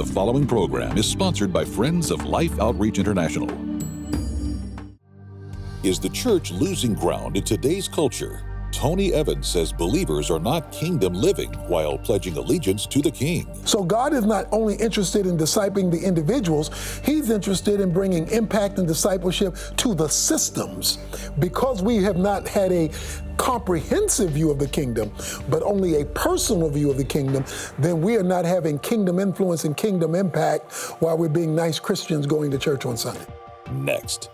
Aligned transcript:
The 0.00 0.14
following 0.14 0.46
program 0.46 0.96
is 0.96 1.04
sponsored 1.04 1.52
by 1.52 1.62
Friends 1.62 2.10
of 2.10 2.24
Life 2.24 2.58
Outreach 2.58 2.98
International. 2.98 3.50
Is 5.82 6.00
the 6.00 6.08
church 6.08 6.50
losing 6.52 6.94
ground 6.94 7.36
in 7.36 7.44
today's 7.44 7.86
culture? 7.86 8.59
Tony 8.80 9.12
Evans 9.12 9.46
says 9.46 9.74
believers 9.74 10.30
are 10.30 10.38
not 10.38 10.72
kingdom 10.72 11.12
living 11.12 11.52
while 11.68 11.98
pledging 11.98 12.38
allegiance 12.38 12.86
to 12.86 13.02
the 13.02 13.10
king. 13.10 13.46
So 13.66 13.84
God 13.84 14.14
is 14.14 14.24
not 14.24 14.46
only 14.52 14.74
interested 14.76 15.26
in 15.26 15.36
discipling 15.36 15.90
the 15.90 15.98
individuals, 15.98 16.70
he's 17.04 17.28
interested 17.28 17.78
in 17.80 17.92
bringing 17.92 18.26
impact 18.28 18.78
and 18.78 18.88
discipleship 18.88 19.54
to 19.76 19.94
the 19.94 20.08
systems. 20.08 20.96
Because 21.38 21.82
we 21.82 21.96
have 21.96 22.16
not 22.16 22.48
had 22.48 22.72
a 22.72 22.88
comprehensive 23.36 24.30
view 24.30 24.50
of 24.50 24.58
the 24.58 24.68
kingdom, 24.68 25.12
but 25.50 25.62
only 25.62 26.00
a 26.00 26.06
personal 26.06 26.70
view 26.70 26.90
of 26.90 26.96
the 26.96 27.04
kingdom, 27.04 27.44
then 27.78 28.00
we 28.00 28.16
are 28.16 28.22
not 28.22 28.46
having 28.46 28.78
kingdom 28.78 29.18
influence 29.18 29.64
and 29.64 29.76
kingdom 29.76 30.14
impact 30.14 30.72
while 31.00 31.18
we're 31.18 31.28
being 31.28 31.54
nice 31.54 31.78
Christians 31.78 32.24
going 32.24 32.50
to 32.50 32.56
church 32.56 32.86
on 32.86 32.96
Sunday. 32.96 33.26
Next. 33.72 34.30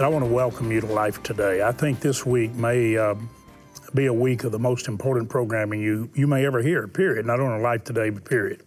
I 0.00 0.08
want 0.08 0.24
to 0.24 0.30
welcome 0.30 0.72
you 0.72 0.80
to 0.80 0.86
Life 0.86 1.22
Today. 1.22 1.62
I 1.62 1.72
think 1.72 2.00
this 2.00 2.24
week 2.24 2.54
may 2.54 2.96
uh, 2.96 3.16
be 3.92 4.06
a 4.06 4.12
week 4.12 4.44
of 4.44 4.52
the 4.52 4.58
most 4.58 4.88
important 4.88 5.28
programming 5.28 5.82
you, 5.82 6.08
you 6.14 6.26
may 6.26 6.46
ever 6.46 6.62
hear, 6.62 6.88
period. 6.88 7.26
Not 7.26 7.38
only 7.38 7.62
Life 7.62 7.84
Today, 7.84 8.08
but 8.08 8.24
period. 8.24 8.62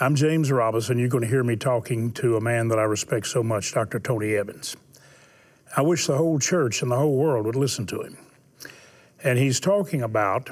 I'm 0.00 0.14
James 0.14 0.50
Robison. 0.50 0.98
You're 0.98 1.10
going 1.10 1.22
to 1.22 1.28
hear 1.28 1.44
me 1.44 1.56
talking 1.56 2.12
to 2.12 2.38
a 2.38 2.40
man 2.40 2.68
that 2.68 2.78
I 2.78 2.84
respect 2.84 3.26
so 3.26 3.42
much, 3.42 3.74
Dr. 3.74 4.00
Tony 4.00 4.34
Evans. 4.34 4.74
I 5.76 5.82
wish 5.82 6.06
the 6.06 6.16
whole 6.16 6.38
church 6.38 6.80
and 6.80 6.90
the 6.90 6.96
whole 6.96 7.14
world 7.18 7.44
would 7.44 7.56
listen 7.56 7.84
to 7.88 8.00
him. 8.00 8.16
And 9.22 9.38
he's 9.38 9.60
talking 9.60 10.00
about 10.00 10.48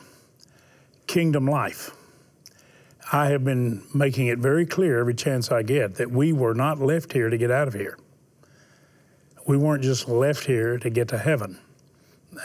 kingdom 1.06 1.46
life. 1.46 1.96
I 3.14 3.28
have 3.28 3.44
been 3.44 3.82
making 3.94 4.26
it 4.26 4.40
very 4.40 4.66
clear 4.66 4.98
every 4.98 5.14
chance 5.14 5.50
I 5.50 5.62
get 5.62 5.94
that 5.94 6.10
we 6.10 6.34
were 6.34 6.52
not 6.52 6.80
left 6.80 7.14
here 7.14 7.30
to 7.30 7.38
get 7.38 7.50
out 7.50 7.66
of 7.66 7.72
here 7.72 7.96
we 9.50 9.56
weren't 9.56 9.82
just 9.82 10.08
left 10.08 10.46
here 10.46 10.78
to 10.78 10.88
get 10.88 11.08
to 11.08 11.18
heaven. 11.18 11.58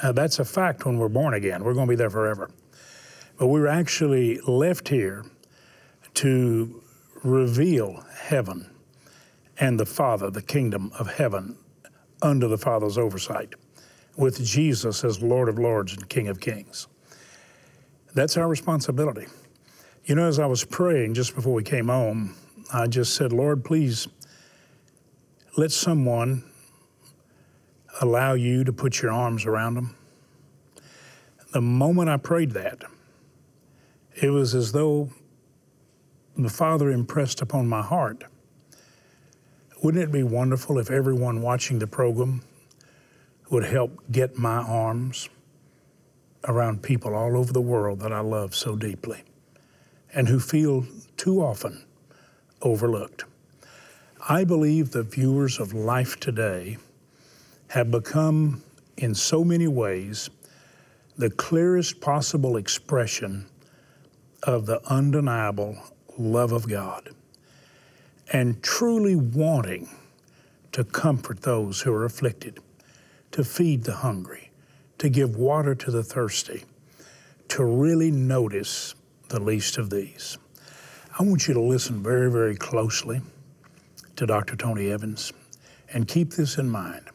That's 0.03 0.39
a 0.39 0.45
fact 0.45 0.87
when 0.87 0.97
we're 0.97 1.07
born 1.07 1.35
again. 1.35 1.63
We're 1.63 1.75
going 1.75 1.85
to 1.85 1.91
be 1.91 1.95
there 1.95 2.09
forever. 2.09 2.49
But 3.37 3.45
we 3.45 3.59
were 3.59 3.67
actually 3.67 4.39
left 4.47 4.87
here 4.89 5.23
to 6.15 6.81
reveal 7.23 8.03
heaven 8.11 8.71
and 9.59 9.79
the 9.79 9.85
Father, 9.85 10.31
the 10.31 10.41
kingdom 10.41 10.91
of 10.97 11.13
heaven, 11.13 11.55
under 12.23 12.47
the 12.47 12.57
Father's 12.57 12.97
oversight, 12.97 13.53
with 14.17 14.43
Jesus 14.43 15.03
as 15.03 15.21
Lord 15.21 15.47
of 15.47 15.59
Lords 15.59 15.93
and 15.93 16.09
King 16.09 16.27
of 16.27 16.39
Kings. 16.39 16.87
That's 18.15 18.35
our 18.35 18.47
responsibility. 18.47 19.27
You 20.05 20.15
know, 20.15 20.27
as 20.27 20.39
I 20.39 20.47
was 20.47 20.63
praying 20.63 21.13
just 21.13 21.35
before 21.35 21.53
we 21.53 21.61
came 21.61 21.87
home, 21.87 22.35
I 22.73 22.87
just 22.87 23.13
said, 23.13 23.31
Lord, 23.31 23.63
please 23.63 24.07
let 25.55 25.71
someone 25.71 26.43
allow 28.01 28.33
you 28.33 28.63
to 28.63 28.73
put 28.73 29.01
your 29.01 29.11
arms 29.11 29.45
around 29.45 29.75
them? 29.75 29.95
The 31.51 31.61
moment 31.61 32.09
I 32.09 32.17
prayed 32.17 32.51
that, 32.51 32.83
it 34.21 34.29
was 34.29 34.53
as 34.53 34.71
though 34.71 35.09
the 36.37 36.49
Father 36.49 36.91
impressed 36.91 37.41
upon 37.41 37.67
my 37.67 37.81
heart. 37.81 38.23
Wouldn't 39.81 40.03
it 40.03 40.11
be 40.11 40.23
wonderful 40.23 40.79
if 40.79 40.91
everyone 40.91 41.41
watching 41.41 41.79
the 41.79 41.87
program 41.87 42.43
would 43.49 43.65
help 43.65 44.03
get 44.11 44.37
my 44.37 44.57
arms 44.57 45.29
around 46.47 46.83
people 46.83 47.15
all 47.15 47.37
over 47.37 47.53
the 47.53 47.61
world 47.61 47.99
that 47.99 48.11
I 48.11 48.19
love 48.19 48.55
so 48.55 48.75
deeply 48.75 49.23
and 50.13 50.27
who 50.27 50.39
feel 50.39 50.85
too 51.17 51.41
often 51.41 51.85
overlooked? 52.61 53.25
I 54.27 54.43
believe 54.43 54.91
the 54.91 55.03
viewers 55.03 55.59
of 55.59 55.73
Life 55.73 56.19
Today 56.19 56.77
have 57.75 57.91
become, 57.91 58.63
in 58.95 59.13
so 59.13 59.43
many 59.43 59.67
ways, 59.67 60.29
the 61.17 61.29
clearest 61.29 61.99
possible 61.99 62.55
expression 62.55 63.45
of 64.43 64.65
the 64.65 64.79
undeniable 64.89 65.77
love 66.17 66.53
of 66.53 66.69
God 66.69 67.09
and 68.31 68.63
truly 68.63 69.17
wanting 69.17 69.89
to 70.71 70.85
comfort 70.85 71.41
those 71.41 71.81
who 71.81 71.91
are 71.91 72.05
afflicted, 72.05 72.59
to 73.31 73.43
feed 73.43 73.83
the 73.83 73.95
hungry, 73.95 74.51
to 74.97 75.09
give 75.09 75.35
water 75.35 75.75
to 75.75 75.91
the 75.91 76.01
thirsty, 76.01 76.63
to 77.49 77.65
really 77.65 78.09
notice 78.09 78.95
the 79.27 79.41
least 79.41 79.77
of 79.77 79.89
these. 79.89 80.37
I 81.19 81.23
want 81.23 81.45
you 81.49 81.53
to 81.53 81.61
listen 81.61 82.01
very, 82.01 82.31
very 82.31 82.55
closely 82.55 83.19
to 84.15 84.25
Dr. 84.25 84.55
Tony 84.55 84.91
Evans 84.91 85.33
and 85.91 86.07
keep 86.07 86.29
this 86.31 86.57
in 86.57 86.69
mind 86.69 87.09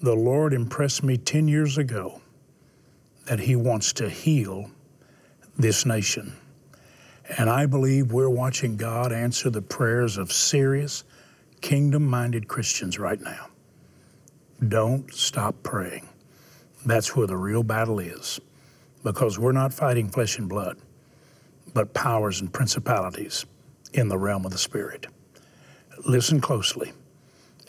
the 0.00 0.14
Lord 0.14 0.54
impressed 0.54 1.02
me 1.02 1.16
10 1.16 1.48
years 1.48 1.76
ago 1.76 2.20
that 3.26 3.40
He 3.40 3.56
wants 3.56 3.92
to 3.94 4.08
heal 4.08 4.70
this 5.56 5.84
nation. 5.84 6.36
And 7.36 7.50
I 7.50 7.66
believe 7.66 8.12
we're 8.12 8.30
watching 8.30 8.76
God 8.76 9.12
answer 9.12 9.50
the 9.50 9.60
prayers 9.60 10.16
of 10.16 10.32
serious, 10.32 11.04
kingdom 11.60 12.06
minded 12.06 12.48
Christians 12.48 12.98
right 12.98 13.20
now. 13.20 13.48
Don't 14.66 15.12
stop 15.12 15.62
praying. 15.62 16.08
That's 16.86 17.14
where 17.16 17.26
the 17.26 17.36
real 17.36 17.62
battle 17.62 17.98
is, 17.98 18.40
because 19.02 19.38
we're 19.38 19.52
not 19.52 19.74
fighting 19.74 20.08
flesh 20.08 20.38
and 20.38 20.48
blood, 20.48 20.78
but 21.74 21.92
powers 21.92 22.40
and 22.40 22.52
principalities 22.52 23.44
in 23.92 24.08
the 24.08 24.18
realm 24.18 24.46
of 24.46 24.52
the 24.52 24.58
Spirit. 24.58 25.06
Listen 26.06 26.40
closely 26.40 26.92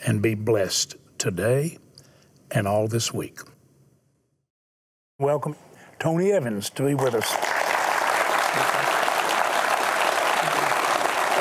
and 0.06 0.22
be 0.22 0.34
blessed 0.34 0.96
today 1.18 1.76
and 2.52 2.66
all 2.66 2.88
this 2.88 3.12
week. 3.12 3.40
Welcome 5.18 5.56
Tony 5.98 6.32
Evans 6.32 6.70
to 6.70 6.86
be 6.86 6.94
with 6.94 7.14
us. 7.14 7.30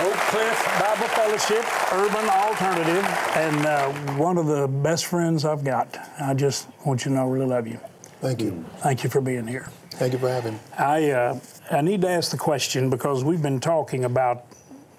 Oak 0.01 0.13
Cliff 0.27 0.79
Bible 0.79 1.07
Fellowship, 1.07 1.93
Urban 1.93 2.29
Alternative, 2.29 3.05
and 3.35 3.65
uh, 3.65 3.91
one 4.17 4.37
of 4.37 4.47
the 4.47 4.67
best 4.67 5.05
friends 5.05 5.45
I've 5.45 5.63
got. 5.63 5.97
I 6.19 6.33
just 6.33 6.67
want 6.85 7.05
you 7.05 7.11
to 7.11 7.15
know 7.15 7.25
I 7.25 7.29
really 7.29 7.45
love 7.45 7.67
you. 7.67 7.79
Thank 8.21 8.41
you. 8.41 8.65
Thank 8.79 9.03
you 9.03 9.09
for 9.09 9.21
being 9.21 9.47
here. 9.47 9.69
Thank 9.91 10.13
you 10.13 10.19
for 10.19 10.29
having 10.29 10.53
me. 10.53 10.59
I, 10.77 11.11
uh, 11.11 11.39
I 11.71 11.81
need 11.81 12.01
to 12.01 12.09
ask 12.09 12.31
the 12.31 12.37
question 12.37 12.89
because 12.89 13.23
we've 13.23 13.41
been 13.41 13.59
talking 13.59 14.03
about 14.03 14.45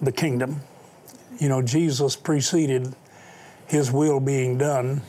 the 0.01 0.11
kingdom. 0.11 0.61
You 1.37 1.49
know, 1.49 1.61
Jesus 1.61 2.15
preceded 2.15 2.95
his 3.67 3.91
will 3.91 4.19
being 4.19 4.57
done 4.57 5.01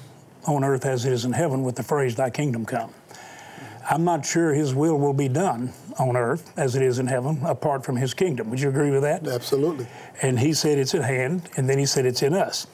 on 0.46 0.64
earth 0.64 0.86
as 0.86 1.04
it 1.04 1.12
is 1.12 1.24
in 1.24 1.32
heaven 1.32 1.62
with 1.62 1.76
the 1.76 1.82
phrase, 1.82 2.14
Thy 2.14 2.30
kingdom 2.30 2.64
come. 2.64 2.92
I'm 3.88 4.04
not 4.04 4.24
sure 4.24 4.54
His 4.54 4.74
will 4.74 4.98
will 4.98 5.12
be 5.12 5.28
done 5.28 5.72
on 5.98 6.16
earth 6.16 6.52
as 6.56 6.76
it 6.76 6.82
is 6.82 6.98
in 6.98 7.06
heaven 7.06 7.40
apart 7.44 7.84
from 7.84 7.96
His 7.96 8.14
kingdom. 8.14 8.48
Would 8.50 8.60
you 8.60 8.68
agree 8.68 8.90
with 8.90 9.02
that? 9.02 9.26
Absolutely. 9.26 9.86
And 10.22 10.38
He 10.38 10.54
said 10.54 10.78
it's 10.78 10.94
at 10.94 11.02
hand, 11.02 11.48
and 11.56 11.68
then 11.68 11.78
He 11.78 11.86
said 11.86 12.06
it's 12.06 12.22
in 12.22 12.32
us. 12.34 12.66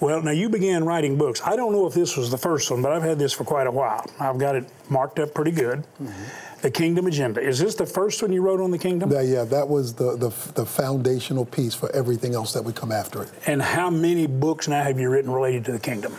Well, 0.00 0.22
now 0.22 0.30
you 0.30 0.48
began 0.48 0.84
writing 0.84 1.16
books. 1.18 1.42
I 1.44 1.56
don't 1.56 1.72
know 1.72 1.86
if 1.86 1.94
this 1.94 2.16
was 2.16 2.30
the 2.30 2.38
first 2.38 2.70
one, 2.70 2.82
but 2.82 2.92
I've 2.92 3.02
had 3.02 3.18
this 3.18 3.32
for 3.32 3.44
quite 3.44 3.66
a 3.66 3.70
while. 3.70 4.04
I've 4.18 4.38
got 4.38 4.56
it 4.56 4.64
marked 4.88 5.18
up 5.18 5.34
pretty 5.34 5.52
good. 5.52 5.84
Mm-hmm. 6.02 6.60
The 6.62 6.70
Kingdom 6.70 7.06
Agenda. 7.06 7.42
Is 7.42 7.58
this 7.58 7.74
the 7.74 7.84
first 7.84 8.22
one 8.22 8.32
you 8.32 8.40
wrote 8.40 8.58
on 8.58 8.70
the 8.70 8.78
kingdom? 8.78 9.12
Yeah, 9.12 9.20
yeah, 9.20 9.44
that 9.44 9.68
was 9.68 9.92
the, 9.92 10.16
the, 10.16 10.30
the 10.54 10.64
foundational 10.64 11.44
piece 11.44 11.74
for 11.74 11.94
everything 11.94 12.34
else 12.34 12.54
that 12.54 12.64
would 12.64 12.74
come 12.74 12.90
after 12.90 13.22
it. 13.22 13.30
And 13.46 13.60
how 13.60 13.90
many 13.90 14.26
books 14.26 14.66
now 14.66 14.82
have 14.82 14.98
you 14.98 15.10
written 15.10 15.30
related 15.30 15.66
to 15.66 15.72
the 15.72 15.78
kingdom? 15.78 16.14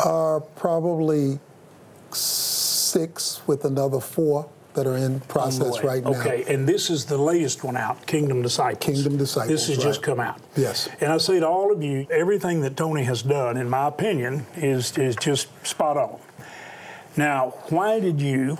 Are 0.00 0.40
probably 0.40 1.38
six 2.12 3.40
with 3.46 3.64
another 3.64 4.00
four 4.00 4.48
that 4.74 4.86
are 4.86 4.96
in 4.96 5.20
process 5.20 5.82
right 5.84 6.02
now. 6.02 6.10
Okay, 6.10 6.44
and 6.48 6.66
this 6.66 6.88
is 6.88 7.04
the 7.04 7.18
latest 7.18 7.62
one 7.62 7.76
out, 7.76 8.06
Kingdom 8.06 8.42
Disciples. 8.42 8.84
Kingdom 8.84 9.18
Disciples. 9.18 9.50
This 9.50 9.68
has 9.68 9.76
right. 9.76 9.84
just 9.84 10.02
come 10.02 10.20
out. 10.20 10.40
Yes. 10.56 10.88
And 11.00 11.12
I 11.12 11.18
say 11.18 11.40
to 11.40 11.46
all 11.46 11.72
of 11.72 11.82
you, 11.82 12.06
everything 12.10 12.60
that 12.62 12.76
Tony 12.76 13.04
has 13.04 13.22
done, 13.22 13.56
in 13.56 13.68
my 13.68 13.88
opinion, 13.88 14.46
is 14.56 14.96
is 14.96 15.16
just 15.16 15.48
spot 15.66 15.96
on. 15.96 16.18
Now, 17.16 17.54
why 17.68 18.00
did 18.00 18.20
you, 18.20 18.56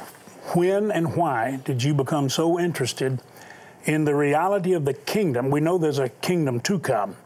when 0.55 0.90
and 0.90 1.17
why 1.17 1.61
did 1.64 1.82
you 1.82 1.94
become 1.94 2.29
so 2.29 2.61
interested 2.61 3.20
in 3.84 4.05
the 4.05 4.14
reality 4.14 4.75
of 4.75 4.84
the 4.84 4.93
kingdom? 4.93 5.50
We 5.50 5.61
know 5.61 5.79
there's 5.79 5.99
a 5.99 6.11
kingdom 6.11 6.61
to 6.61 6.79
come 6.79 7.17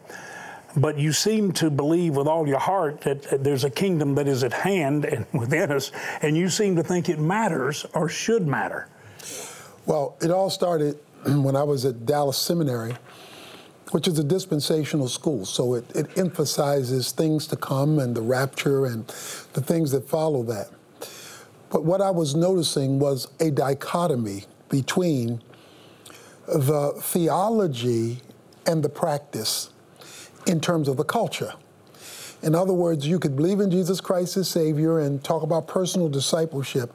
but 0.77 0.99
you 0.99 1.13
seem 1.13 1.53
to 1.53 1.71
believe 1.71 2.17
with 2.17 2.27
all 2.27 2.47
your 2.47 2.59
heart 2.59 3.01
that 3.03 3.43
there's 3.43 3.65
a 3.65 3.71
kingdom 3.71 4.15
that 4.17 4.29
is 4.29 4.45
at 4.45 4.53
hand 4.53 5.05
and 5.07 5.27
within 5.33 5.73
us, 5.73 5.91
and 6.23 6.37
you 6.37 6.49
seem 6.49 6.77
to 6.77 6.83
think 6.83 7.09
it 7.09 7.19
matters 7.19 7.87
or 7.95 8.09
should 8.09 8.47
matter. 8.47 8.89
Well, 9.87 10.17
it 10.21 10.31
all 10.31 10.51
started 10.51 10.99
when 11.27 11.57
I 11.57 11.63
was 11.63 11.85
at 11.85 12.05
Dallas 12.05 12.37
Seminary, 12.37 12.95
which 13.93 14.07
is 14.07 14.19
a 14.19 14.25
dispensational 14.25 15.09
school. 15.09 15.47
So 15.47 15.75
it, 15.75 15.85
it 15.95 16.19
emphasizes 16.19 17.13
things 17.13 17.47
to 17.49 17.57
come 17.57 17.99
and 17.99 18.15
the 18.15 18.21
rapture 18.21 18.87
and 18.87 19.07
the 19.55 19.63
things 19.63 19.93
that 19.93 20.09
follow 20.09 20.43
that. 20.45 20.71
But 21.71 21.85
what 21.85 22.01
I 22.01 22.11
was 22.11 22.35
noticing 22.35 22.99
was 22.99 23.29
a 23.41 23.51
dichotomy 23.51 24.45
between 24.69 25.41
the 26.47 26.93
theology 27.01 28.21
and 28.67 28.83
the 28.83 28.89
practice 28.89 29.71
in 30.47 30.61
terms 30.61 30.89
of 30.89 30.97
the 30.97 31.05
culture. 31.05 31.53
In 32.43 32.55
other 32.55 32.73
words, 32.73 33.07
you 33.07 33.19
could 33.19 33.35
believe 33.35 33.61
in 33.61 33.71
Jesus 33.71 34.01
Christ 34.01 34.37
as 34.37 34.49
Savior 34.49 35.01
and 35.01 35.23
talk 35.23 35.43
about 35.43 35.67
personal 35.67 36.09
discipleship, 36.09 36.95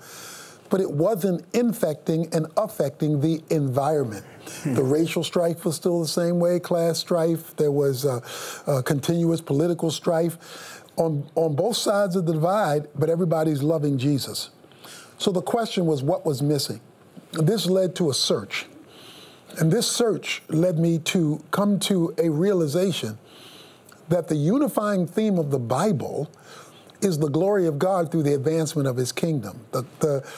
but 0.69 0.80
it 0.80 0.89
wasn't 0.89 1.44
infecting 1.53 2.33
and 2.33 2.48
affecting 2.57 3.19
the 3.19 3.42
environment. 3.50 4.25
Hmm. 4.63 4.75
The 4.75 4.83
racial 4.83 5.24
strife 5.24 5.65
was 5.65 5.75
still 5.75 6.01
the 6.01 6.07
same 6.07 6.39
way, 6.39 6.59
class 6.59 7.00
strife. 7.00 7.56
There 7.56 7.71
was 7.71 8.06
a, 8.06 8.21
a 8.68 8.83
continuous 8.83 9.42
political 9.42 9.92
strife 9.92 10.81
on, 10.95 11.27
on 11.36 11.56
both 11.56 11.77
sides 11.77 12.15
of 12.15 12.25
the 12.25 12.33
divide, 12.33 12.88
but 12.95 13.09
everybody's 13.09 13.63
loving 13.63 13.98
Jesus. 13.98 14.51
So 15.18 15.31
the 15.31 15.42
question 15.42 15.86
was 15.86 16.03
what 16.03 16.25
was 16.25 16.42
missing? 16.42 16.81
This 17.33 17.65
led 17.65 17.95
to 17.95 18.09
a 18.09 18.13
search. 18.13 18.68
And 19.57 19.71
this 19.71 19.89
search 19.89 20.42
led 20.48 20.80
me 20.80 21.00
to 21.00 21.44
come 21.51 21.80
to 21.80 22.13
a 22.18 22.30
realization 22.30 23.18
that 24.12 24.28
the 24.28 24.36
unifying 24.36 25.08
theme 25.08 25.40
of 25.40 25.52
the 25.52 25.60
Bible 25.60 26.30
is 27.02 27.18
the 27.18 27.30
glory 27.30 27.66
of 27.66 27.80
God 27.80 28.12
through 28.12 28.24
the 28.24 28.34
advancement 28.34 28.88
of 28.88 28.98
his 28.98 29.12
kingdom. 29.12 29.62
The, 29.72 29.86
the, 30.00 30.30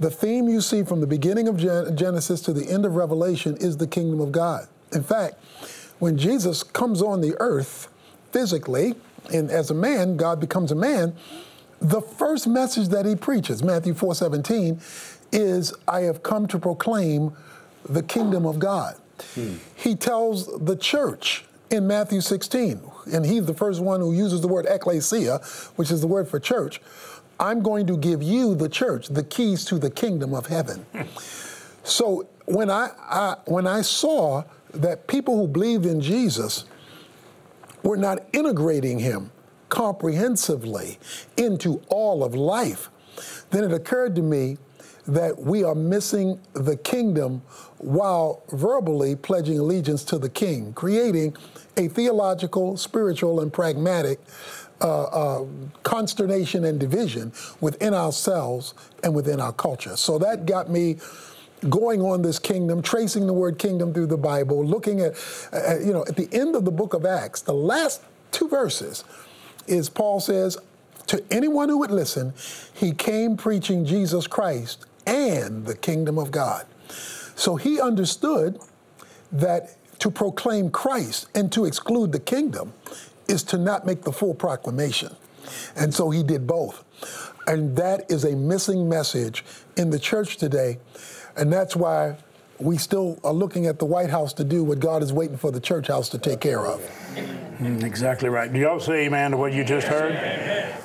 the 0.00 0.10
theme 0.10 0.48
you 0.48 0.60
see 0.60 0.82
from 0.82 1.00
the 1.00 1.06
beginning 1.06 1.46
of 1.46 1.56
Genesis 1.56 2.40
to 2.42 2.52
the 2.52 2.68
end 2.68 2.84
of 2.84 2.96
Revelation 2.96 3.56
is 3.56 3.76
the 3.76 3.86
kingdom 3.86 4.20
of 4.20 4.32
God. 4.32 4.66
In 4.92 5.04
fact, 5.04 5.36
when 6.00 6.18
Jesus 6.18 6.64
comes 6.64 7.00
on 7.00 7.20
the 7.20 7.34
earth 7.38 7.88
physically, 8.32 8.96
and 9.32 9.50
as 9.50 9.70
a 9.70 9.74
man, 9.74 10.16
God 10.16 10.40
becomes 10.40 10.72
a 10.72 10.76
man, 10.76 11.14
the 11.80 12.00
first 12.00 12.48
message 12.48 12.88
that 12.88 13.06
he 13.06 13.14
preaches, 13.14 13.62
Matthew 13.62 13.94
4 13.94 14.16
17, 14.16 14.80
is, 15.30 15.72
I 15.86 16.00
have 16.00 16.24
come 16.24 16.48
to 16.48 16.58
proclaim 16.58 17.36
the 17.88 18.02
kingdom 18.02 18.46
of 18.46 18.58
God. 18.58 18.96
Hmm. 19.34 19.54
He 19.76 19.94
tells 19.94 20.46
the 20.58 20.76
church 20.76 21.44
in 21.72 21.86
Matthew 21.86 22.20
16, 22.20 22.82
and 23.14 23.24
he's 23.24 23.46
the 23.46 23.54
first 23.54 23.80
one 23.80 24.00
who 24.00 24.12
uses 24.12 24.42
the 24.42 24.48
word 24.48 24.66
ecclesia, 24.68 25.38
which 25.76 25.90
is 25.90 26.02
the 26.02 26.06
word 26.06 26.28
for 26.28 26.38
church. 26.38 26.82
I'm 27.40 27.62
going 27.62 27.86
to 27.86 27.96
give 27.96 28.22
you, 28.22 28.54
the 28.54 28.68
church, 28.68 29.08
the 29.08 29.24
keys 29.24 29.64
to 29.64 29.78
the 29.78 29.90
kingdom 29.90 30.34
of 30.34 30.46
heaven. 30.46 30.84
so 31.82 32.28
when 32.44 32.70
I, 32.70 32.90
I, 32.98 33.36
when 33.46 33.66
I 33.66 33.80
saw 33.80 34.44
that 34.74 35.06
people 35.06 35.36
who 35.36 35.48
believed 35.48 35.86
in 35.86 36.00
Jesus 36.00 36.66
were 37.82 37.96
not 37.96 38.18
integrating 38.34 38.98
him 38.98 39.32
comprehensively 39.70 40.98
into 41.38 41.80
all 41.88 42.22
of 42.22 42.34
life, 42.34 42.90
then 43.50 43.64
it 43.64 43.72
occurred 43.72 44.14
to 44.16 44.22
me 44.22 44.58
that 45.06 45.38
we 45.38 45.64
are 45.64 45.74
missing 45.74 46.38
the 46.52 46.76
kingdom 46.76 47.42
while 47.82 48.42
verbally 48.50 49.14
pledging 49.16 49.58
allegiance 49.58 50.04
to 50.04 50.18
the 50.18 50.28
king, 50.28 50.72
creating 50.72 51.36
a 51.76 51.88
theological, 51.88 52.76
spiritual, 52.76 53.40
and 53.40 53.52
pragmatic 53.52 54.20
uh, 54.80 55.02
uh, 55.04 55.44
consternation 55.82 56.64
and 56.64 56.80
division 56.80 57.32
within 57.60 57.94
ourselves 57.94 58.74
and 59.02 59.14
within 59.14 59.40
our 59.40 59.52
culture. 59.52 59.96
So 59.96 60.18
that 60.18 60.46
got 60.46 60.70
me 60.70 60.96
going 61.68 62.00
on 62.00 62.22
this 62.22 62.38
kingdom, 62.38 62.82
tracing 62.82 63.26
the 63.26 63.32
word 63.32 63.58
kingdom 63.58 63.94
through 63.94 64.08
the 64.08 64.16
Bible, 64.16 64.64
looking 64.64 65.00
at, 65.00 65.14
uh, 65.52 65.78
you 65.78 65.92
know, 65.92 66.04
at 66.08 66.16
the 66.16 66.28
end 66.32 66.56
of 66.56 66.64
the 66.64 66.72
book 66.72 66.94
of 66.94 67.04
Acts, 67.04 67.42
the 67.42 67.54
last 67.54 68.02
two 68.32 68.48
verses 68.48 69.04
is 69.66 69.88
Paul 69.88 70.18
says, 70.20 70.58
to 71.06 71.22
anyone 71.30 71.68
who 71.68 71.78
would 71.78 71.90
listen, 71.90 72.32
he 72.74 72.92
came 72.92 73.36
preaching 73.36 73.84
Jesus 73.84 74.26
Christ 74.26 74.86
and 75.06 75.66
the 75.66 75.76
kingdom 75.76 76.18
of 76.18 76.30
God. 76.30 76.66
So 77.42 77.56
he 77.56 77.80
understood 77.80 78.60
that 79.32 79.74
to 79.98 80.12
proclaim 80.12 80.70
Christ 80.70 81.26
and 81.34 81.50
to 81.50 81.64
exclude 81.64 82.12
the 82.12 82.20
kingdom 82.20 82.72
is 83.26 83.42
to 83.42 83.58
not 83.58 83.84
make 83.84 84.02
the 84.02 84.12
full 84.12 84.32
proclamation. 84.32 85.16
And 85.74 85.92
so 85.92 86.10
he 86.10 86.22
did 86.22 86.46
both. 86.46 86.84
And 87.48 87.74
that 87.74 88.08
is 88.08 88.22
a 88.22 88.36
missing 88.36 88.88
message 88.88 89.44
in 89.76 89.90
the 89.90 89.98
church 89.98 90.36
today. 90.36 90.78
And 91.36 91.52
that's 91.52 91.74
why 91.74 92.18
we 92.60 92.78
still 92.78 93.18
are 93.24 93.32
looking 93.32 93.66
at 93.66 93.80
the 93.80 93.86
White 93.86 94.10
House 94.10 94.32
to 94.34 94.44
do 94.44 94.62
what 94.62 94.78
God 94.78 95.02
is 95.02 95.12
waiting 95.12 95.36
for 95.36 95.50
the 95.50 95.58
church 95.58 95.88
house 95.88 96.08
to 96.10 96.18
take 96.18 96.38
care 96.38 96.64
of. 96.64 96.80
Mm, 97.58 97.82
exactly 97.82 98.28
right. 98.28 98.52
Do 98.52 98.60
y'all 98.60 98.78
say 98.78 99.06
amen 99.06 99.32
to 99.32 99.36
what 99.36 99.52
you 99.52 99.64
just 99.64 99.88
heard? 99.88 100.12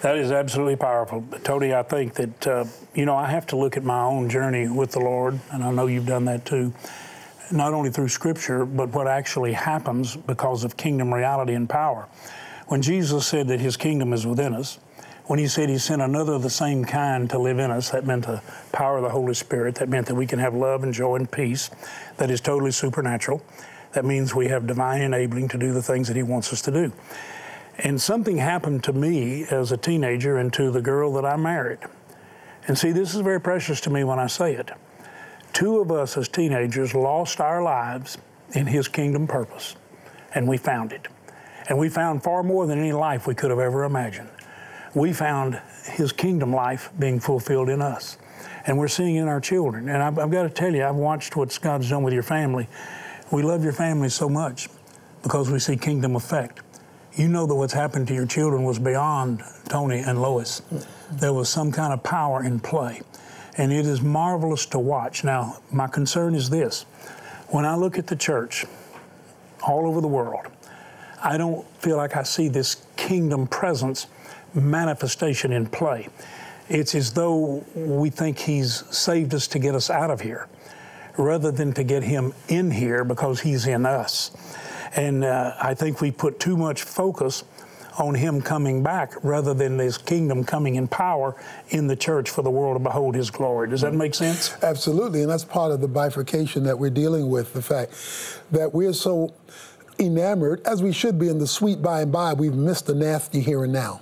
That 0.02 0.18
is 0.18 0.32
absolutely 0.32 0.76
powerful. 0.76 1.26
Tony, 1.44 1.74
I 1.74 1.82
think 1.82 2.14
that, 2.14 2.48
uh, 2.48 2.66
you 2.94 3.06
know, 3.06 3.16
I 3.16 3.26
have 3.32 3.48
to 3.48 3.56
look 3.56 3.78
at 3.78 3.84
my 3.84 4.04
own 4.04 4.30
journey 4.30 4.70
with 4.70 4.92
the 4.92 5.00
Lord, 5.00 5.40
and 5.52 5.64
I 5.64 5.72
know 5.72 5.88
you've 5.88 6.06
done 6.06 6.26
that 6.26 6.46
too, 6.46 6.72
not 7.52 7.74
only 7.74 7.90
through 7.90 8.10
Scripture, 8.10 8.64
but 8.64 8.90
what 8.90 9.08
actually 9.08 9.54
happens 9.54 10.16
because 10.16 10.64
of 10.64 10.78
kingdom 10.78 11.12
reality 11.12 11.56
and 11.56 11.68
power. 11.68 12.08
When 12.68 12.84
Jesus 12.84 13.26
said 13.26 13.48
that 13.48 13.60
his 13.60 13.76
kingdom 13.76 14.14
is 14.14 14.28
within 14.28 14.54
us, 14.54 14.78
when 15.26 15.40
he 15.40 15.48
said 15.48 15.68
he 15.68 15.80
sent 15.80 16.02
another 16.02 16.34
of 16.34 16.44
the 16.44 16.50
same 16.50 16.86
kind 16.86 17.28
to 17.32 17.40
live 17.40 17.58
in 17.58 17.72
us, 17.72 17.90
that 17.90 18.06
meant 18.06 18.28
the 18.28 18.42
power 18.72 18.98
of 18.98 19.04
the 19.04 19.10
Holy 19.10 19.34
Spirit. 19.34 19.76
That 19.76 19.90
meant 19.90 20.08
that 20.08 20.16
we 20.16 20.28
can 20.28 20.38
have 20.38 20.54
love 20.54 20.84
and 20.84 20.94
joy 20.94 21.16
and 21.16 21.30
peace 21.30 21.72
that 22.18 22.30
is 22.30 22.40
totally 22.40 22.72
supernatural. 22.72 23.42
That 23.94 24.06
means 24.06 24.36
we 24.36 24.48
have 24.50 24.68
divine 24.68 25.02
enabling 25.02 25.48
to 25.50 25.58
do 25.58 25.74
the 25.74 25.82
things 25.82 26.08
that 26.08 26.16
he 26.16 26.24
wants 26.24 26.54
us 26.54 26.62
to 26.64 26.72
do. 26.72 26.94
And 27.78 28.02
something 28.02 28.38
happened 28.38 28.84
to 28.86 28.94
me 28.94 29.46
as 29.46 29.72
a 29.72 29.78
teenager 29.78 30.38
and 30.38 30.52
to 30.54 30.72
the 30.72 30.82
girl 30.82 31.14
that 31.14 31.26
I 31.26 31.36
married. 31.36 31.80
And 32.68 32.78
see, 32.78 32.92
this 32.92 33.14
is 33.14 33.22
very 33.22 33.40
precious 33.40 33.80
to 33.82 33.90
me 33.90 34.04
when 34.04 34.20
I 34.20 34.28
say 34.28 34.56
it. 34.56 34.72
Two 35.54 35.80
of 35.80 35.92
us 35.92 36.18
as 36.18 36.28
teenagers 36.28 36.94
lost 36.94 37.40
our 37.40 37.62
lives 37.62 38.18
in 38.54 38.66
his 38.66 38.88
kingdom 38.88 39.28
purpose, 39.28 39.76
and 40.34 40.48
we 40.48 40.58
found 40.58 40.92
it. 40.92 41.08
And 41.70 41.78
we 41.78 41.90
found 41.90 42.24
far 42.24 42.44
more 42.44 42.66
than 42.66 42.80
any 42.80 42.94
life 42.94 43.28
we 43.28 43.36
could 43.36 43.50
have 43.50 43.60
ever 43.60 43.84
imagined 43.84 44.30
we 44.98 45.14
found 45.14 45.62
his 45.86 46.12
kingdom 46.12 46.52
life 46.52 46.90
being 46.98 47.20
fulfilled 47.20 47.70
in 47.70 47.82
us. 47.82 48.18
And 48.66 48.78
we're 48.78 48.88
seeing 48.88 49.16
in 49.16 49.28
our 49.28 49.40
children. 49.40 49.90
And 49.90 50.02
I've, 50.02 50.20
I've 50.20 50.32
got 50.32 50.44
to 50.44 50.50
tell 50.50 50.74
you, 50.74 50.84
I've 50.84 50.96
watched 50.96 51.36
what 51.36 51.58
God's 51.62 51.90
done 51.90 52.04
with 52.04 52.14
your 52.14 52.24
family. 52.24 52.68
We 53.32 53.44
love 53.44 53.64
your 53.64 53.74
family 53.74 54.10
so 54.10 54.28
much 54.28 54.70
because 55.24 55.50
we 55.50 55.60
see 55.60 55.78
kingdom 55.78 56.16
effect. 56.16 56.62
You 57.18 57.28
know 57.28 57.48
that 57.48 57.56
what's 57.56 57.74
happened 57.74 58.08
to 58.10 58.14
your 58.14 58.28
children 58.28 58.64
was 58.64 58.78
beyond 58.78 59.42
Tony 59.70 59.98
and 59.98 60.22
Lois. 60.22 60.62
There 61.10 61.34
was 61.34 61.50
some 61.50 61.72
kind 61.72 61.92
of 61.92 62.04
power 62.04 62.44
in 62.44 62.60
play. 62.60 63.02
And 63.58 63.74
it 63.74 63.88
is 63.88 64.04
marvelous 64.04 64.68
to 64.68 64.78
watch. 64.78 65.24
Now, 65.24 65.58
my 65.72 65.88
concern 65.88 66.36
is 66.36 66.52
this 66.52 66.86
when 67.48 67.66
I 67.66 67.76
look 67.76 67.98
at 67.98 68.06
the 68.06 68.16
church 68.16 68.66
all 69.68 69.88
over 69.88 70.00
the 70.00 70.08
world, 70.08 70.46
I 71.24 71.38
don't 71.38 71.66
feel 71.82 71.98
like 71.98 72.16
I 72.16 72.22
see 72.22 72.50
this 72.50 72.86
kingdom 72.98 73.48
presence 73.48 74.06
manifestation 74.54 75.52
in 75.52 75.66
play. 75.66 76.10
It's 76.70 76.94
as 76.94 77.14
though 77.14 77.66
we 77.74 78.12
think 78.12 78.38
He's 78.38 78.86
saved 78.96 79.34
us 79.34 79.48
to 79.48 79.60
get 79.60 79.74
us 79.74 79.90
out 79.90 80.12
of 80.12 80.22
here 80.22 80.48
rather 81.18 81.50
than 81.50 81.74
to 81.74 81.84
get 81.84 82.04
Him 82.04 82.34
in 82.48 82.70
here 82.70 83.04
because 83.04 83.42
He's 83.42 83.66
in 83.66 83.88
us. 83.88 84.30
And 84.96 85.24
uh, 85.24 85.56
I 85.62 85.74
think 85.74 86.02
we 86.02 86.12
put 86.12 86.40
too 86.40 86.58
much 86.58 86.84
focus 86.84 87.44
on 87.98 88.14
Him 88.16 88.42
coming 88.42 88.84
back 88.84 89.14
rather 89.24 89.54
than 89.54 89.80
His 89.80 89.98
kingdom 89.98 90.44
coming 90.44 90.76
in 90.76 90.88
power 90.88 91.36
in 91.70 91.88
the 91.88 91.96
church 91.96 92.30
for 92.30 92.42
the 92.42 92.52
world 92.52 92.76
to 92.76 92.84
behold 92.84 93.16
His 93.16 93.30
glory. 93.30 93.70
Does 93.70 93.82
that 93.82 93.94
make 93.94 94.16
sense? 94.16 94.56
Absolutely. 94.62 95.22
And 95.22 95.32
that's 95.32 95.46
part 95.46 95.72
of 95.72 95.82
the 95.82 95.88
bifurcation 95.88 96.64
that 96.64 96.78
we're 96.78 96.90
dealing 96.90 97.30
with 97.30 97.54
the 97.54 97.62
fact 97.62 97.94
that 98.52 98.74
we're 98.74 98.94
so 98.94 99.34
enamored, 100.00 100.62
as 100.66 100.84
we 100.84 100.92
should 100.92 101.18
be, 101.18 101.28
in 101.28 101.40
the 101.40 101.48
sweet 101.48 101.82
by 101.82 102.02
and 102.02 102.12
by, 102.12 102.34
we've 102.34 102.54
missed 102.54 102.86
the 102.86 102.96
nasty 102.96 103.42
here 103.42 103.64
and 103.64 103.74
now 103.74 104.02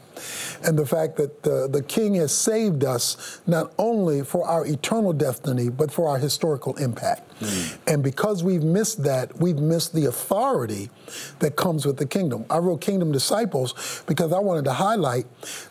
and 0.63 0.77
the 0.77 0.85
fact 0.85 1.17
that 1.17 1.43
the, 1.43 1.67
the 1.71 1.81
King 1.81 2.15
has 2.15 2.33
saved 2.33 2.83
us 2.83 3.41
not 3.47 3.73
only 3.77 4.23
for 4.23 4.45
our 4.47 4.65
eternal 4.65 5.13
destiny, 5.13 5.69
but 5.69 5.91
for 5.91 6.07
our 6.07 6.17
historical 6.17 6.75
impact. 6.77 7.39
Mm. 7.39 7.77
And 7.87 8.03
because 8.03 8.43
we've 8.43 8.63
missed 8.63 9.03
that, 9.03 9.39
we've 9.39 9.57
missed 9.57 9.93
the 9.93 10.05
authority 10.05 10.89
that 11.39 11.55
comes 11.55 11.85
with 11.85 11.97
the 11.97 12.05
kingdom. 12.05 12.45
I 12.49 12.57
wrote 12.57 12.81
Kingdom 12.81 13.11
Disciples 13.11 14.03
because 14.07 14.31
I 14.31 14.39
wanted 14.39 14.65
to 14.65 14.73
highlight 14.73 15.25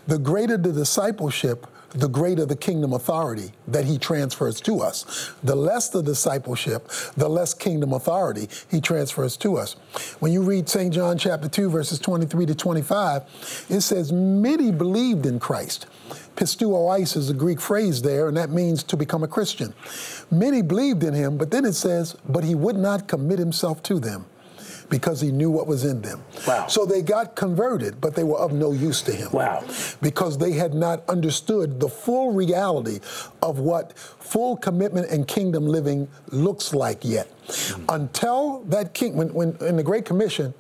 the 0.07 0.19
greater 0.19 0.57
the 0.57 0.73
discipleship, 0.73 1.67
the 1.95 2.09
greater 2.09 2.45
the 2.45 2.57
kingdom 2.57 2.93
authority 2.93 3.53
that 3.69 3.85
he 3.85 3.99
transfers 3.99 4.61
to 4.63 4.81
us. 4.81 5.33
The 5.43 5.55
less 5.55 5.89
the 5.89 6.03
discipleship, 6.03 6.89
the 7.17 7.29
less 7.29 7.55
kingdom 7.55 7.93
authority 7.93 8.49
he 8.71 8.81
transfers 8.81 9.37
to 9.39 9.57
us. 9.57 9.75
When 10.19 10.33
you 10.33 10.43
read 10.43 10.69
St. 10.69 10.93
John 10.93 11.17
chapter 11.17 11.49
2, 11.49 11.71
verses 11.71 11.99
23 11.99 12.47
to 12.47 12.55
25, 12.55 13.67
it 13.69 13.81
says, 13.81 14.13
Many 14.13 14.73
believed 14.73 15.25
in 15.25 15.39
Christ. 15.39 15.87
Pisteuois 16.37 17.17
is 17.17 17.31
a 17.31 17.35
Greek 17.35 17.61
phrase 17.61 18.03
there, 18.03 18.27
and 18.27 18.37
that 18.37 18.51
means 18.51 18.83
to 18.83 18.97
become 18.97 19.23
a 19.23 19.29
Christian. 19.29 19.73
Many 20.31 20.63
believed 20.63 21.05
in 21.05 21.15
him, 21.15 21.39
but 21.39 21.53
then 21.53 21.65
it 21.65 21.75
says, 21.75 22.17
But 22.29 22.43
he 22.43 22.57
would 22.57 22.77
not 22.77 23.07
commit 23.07 23.39
himself 23.39 23.83
to 23.85 24.01
them 24.01 24.27
because 24.95 25.21
he 25.21 25.33
knew 25.33 25.51
what 25.51 25.67
was 25.67 25.85
in 25.85 26.01
them. 26.03 26.23
Wow. 26.47 26.69
So 26.69 26.87
they 26.87 27.03
got 27.03 27.35
converted, 27.35 28.01
but 28.01 28.15
they 28.15 28.23
were 28.23 28.39
of 28.39 28.53
no 28.53 28.71
use 28.71 29.03
to 29.03 29.13
him. 29.13 29.29
Wow. 29.33 29.65
Because 30.01 30.39
they 30.39 30.53
had 30.53 30.73
not 30.73 31.03
understood 31.09 31.81
the 31.81 31.89
full 31.89 32.33
reality 32.33 33.01
of 33.43 33.59
what 33.59 33.99
full 33.99 34.57
commitment 34.57 35.11
and 35.11 35.27
kingdom 35.27 35.67
living 35.67 36.07
looks 36.29 36.73
like 36.73 37.05
yet. 37.05 37.29
Mm-hmm. 37.49 37.87
Until 37.89 38.61
that 38.67 38.95
king, 38.95 39.17
when, 39.17 39.35
when 39.35 39.57
in 39.63 39.77
the 39.77 39.83
Great 39.83 40.05
Commission, 40.05 40.55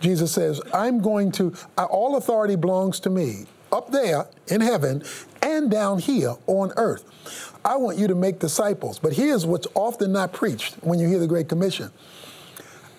Jesus 0.00 0.32
says, 0.32 0.60
I'm 0.74 1.00
going 1.00 1.30
to, 1.32 1.54
all 1.76 2.16
authority 2.16 2.56
belongs 2.56 2.98
to 3.00 3.10
me 3.10 3.46
up 3.70 3.92
there 3.92 4.26
in 4.48 4.60
heaven 4.60 5.04
and 5.40 5.70
down 5.70 6.00
here 6.00 6.34
on 6.48 6.72
earth. 6.76 7.54
I 7.64 7.76
want 7.76 7.96
you 7.96 8.08
to 8.08 8.16
make 8.16 8.40
disciples. 8.40 8.98
But 8.98 9.12
here's 9.12 9.46
what's 9.46 9.68
often 9.76 10.10
not 10.10 10.32
preached 10.32 10.74
when 10.80 10.98
you 10.98 11.06
hear 11.06 11.20
the 11.20 11.28
Great 11.28 11.48
Commission 11.48 11.92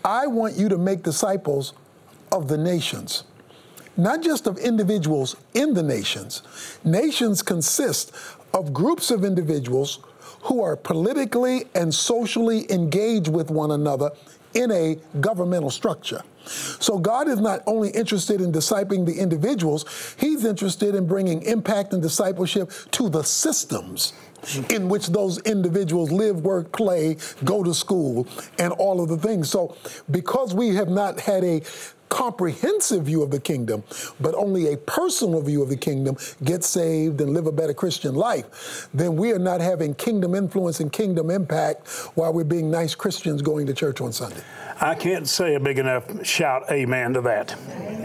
I 0.03 0.27
want 0.27 0.56
you 0.56 0.70
to 0.70 0.77
make 0.77 1.03
disciples 1.03 1.74
of 2.32 2.48
the 2.48 2.58
nations, 2.58 3.24
not 3.98 4.22
just 4.22 4.48
of 4.48 4.58
individuals 4.58 5.36
in 5.53 5.74
the 5.74 5.84
nations. 5.84 6.44
Nations 6.84 7.41
consist 7.41 8.12
of 8.53 8.74
groups 8.74 9.12
of 9.12 9.24
individuals 9.24 10.00
who 10.44 10.63
are 10.63 10.75
politically 10.75 11.65
and 11.75 11.94
socially 11.94 12.72
engaged 12.72 13.27
with 13.27 13.51
one 13.51 13.72
another 13.72 14.12
in 14.53 14.72
a 14.72 14.98
governmental 15.20 15.70
structure. 15.70 16.22
So 16.46 16.98
God 16.98 17.27
is 17.27 17.39
not 17.39 17.62
only 17.68 17.89
interested 17.89 18.41
in 18.41 18.51
discipling 18.51 19.06
the 19.06 19.20
individuals, 19.20 20.15
He's 20.18 20.46
interested 20.46 20.96
in 20.96 21.06
bringing 21.06 21.44
impact 21.44 21.94
and 21.94 22.01
discipleship 22.01 22.72
to 22.91 23.10
the 23.10 23.24
systems 23.24 24.13
in 24.69 24.89
which 24.89 25.08
those 25.08 25.39
individuals 25.39 26.12
live, 26.12 26.41
work, 26.41 26.72
play, 26.72 27.17
go 27.43 27.63
to 27.63 27.74
school, 27.74 28.27
and 28.58 28.74
all 28.74 29.01
of 29.01 29.10
the 29.10 29.17
things. 29.17 29.50
So, 29.50 29.75
because 30.12 30.53
we 30.53 30.75
have 30.75 30.89
not 30.89 31.19
had 31.19 31.43
a 31.43 31.62
comprehensive 32.10 33.03
view 33.03 33.24
of 33.24 33.31
the 33.31 33.39
kingdom, 33.39 33.84
but 34.19 34.36
only 34.36 34.74
a 34.74 34.77
personal 34.77 35.41
view 35.41 35.62
of 35.62 35.69
the 35.69 35.77
kingdom, 35.77 36.17
get 36.43 36.63
saved 36.63 37.22
and 37.22 37.34
live 37.34 37.48
a 37.48 37.51
better 37.51 37.74
Christian 37.74 38.15
life, 38.15 38.89
then 38.93 39.15
we 39.15 39.31
are 39.31 39.39
not 39.39 39.62
having 39.62 39.93
kingdom 39.93 40.36
influence 40.36 40.79
and 40.79 40.91
kingdom 40.91 41.29
impact 41.29 41.88
while 42.15 42.34
we're 42.34 42.43
being 42.43 42.69
nice 42.69 42.96
Christians 42.96 43.41
going 43.41 43.67
to 43.67 43.74
church 43.74 44.01
on 44.01 44.12
Sunday. 44.12 44.41
I 44.81 44.96
can't 44.96 45.27
say 45.27 45.55
a 45.55 45.60
big 45.60 45.77
enough 45.77 46.25
shout 46.25 46.63
amen 46.72 47.13
to 47.13 47.22
that. 47.22 47.55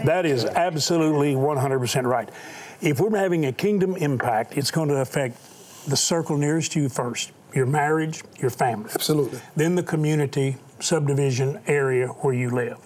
That 0.05 0.25
is 0.25 0.45
absolutely 0.45 1.33
100% 1.33 2.03
right. 2.03 2.29
If 2.81 2.99
we're 2.99 3.17
having 3.17 3.45
a 3.45 3.51
kingdom 3.51 3.95
impact, 3.95 4.57
it's 4.57 4.71
going 4.71 4.89
to 4.89 4.97
affect 4.97 5.37
the 5.87 5.97
circle 5.97 6.37
nearest 6.37 6.71
to 6.73 6.81
you 6.81 6.89
first 6.89 7.31
your 7.55 7.65
marriage, 7.65 8.21
your 8.37 8.49
family. 8.49 8.89
Absolutely. 8.93 9.39
Then 9.55 9.75
the 9.75 9.83
community, 9.83 10.57
subdivision 10.81 11.61
area 11.67 12.07
where 12.07 12.33
you 12.33 12.49
live. 12.49 12.77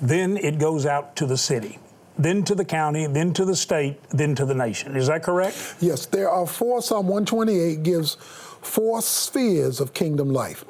Then 0.00 0.38
it 0.38 0.58
goes 0.58 0.86
out 0.86 1.14
to 1.16 1.26
the 1.26 1.36
city, 1.36 1.78
then 2.18 2.42
to 2.44 2.54
the 2.54 2.64
county, 2.64 3.06
then 3.06 3.34
to 3.34 3.44
the 3.44 3.54
state, 3.54 4.00
then 4.10 4.34
to 4.36 4.46
the 4.46 4.54
nation. 4.54 4.96
Is 4.96 5.08
that 5.08 5.22
correct? 5.22 5.76
Yes, 5.80 6.06
there 6.06 6.30
are 6.30 6.46
four. 6.46 6.80
Psalm 6.80 7.06
128 7.06 7.82
gives 7.82 8.16
four 8.62 9.02
spheres 9.02 9.80
of 9.80 9.92
kingdom 9.92 10.30
life. 10.30 10.64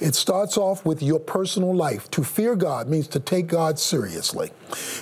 It 0.00 0.14
starts 0.14 0.56
off 0.56 0.84
with 0.84 1.02
your 1.02 1.20
personal 1.20 1.74
life. 1.74 2.10
To 2.12 2.24
fear 2.24 2.56
God 2.56 2.88
means 2.88 3.08
to 3.08 3.20
take 3.20 3.46
God 3.46 3.78
seriously. 3.78 4.50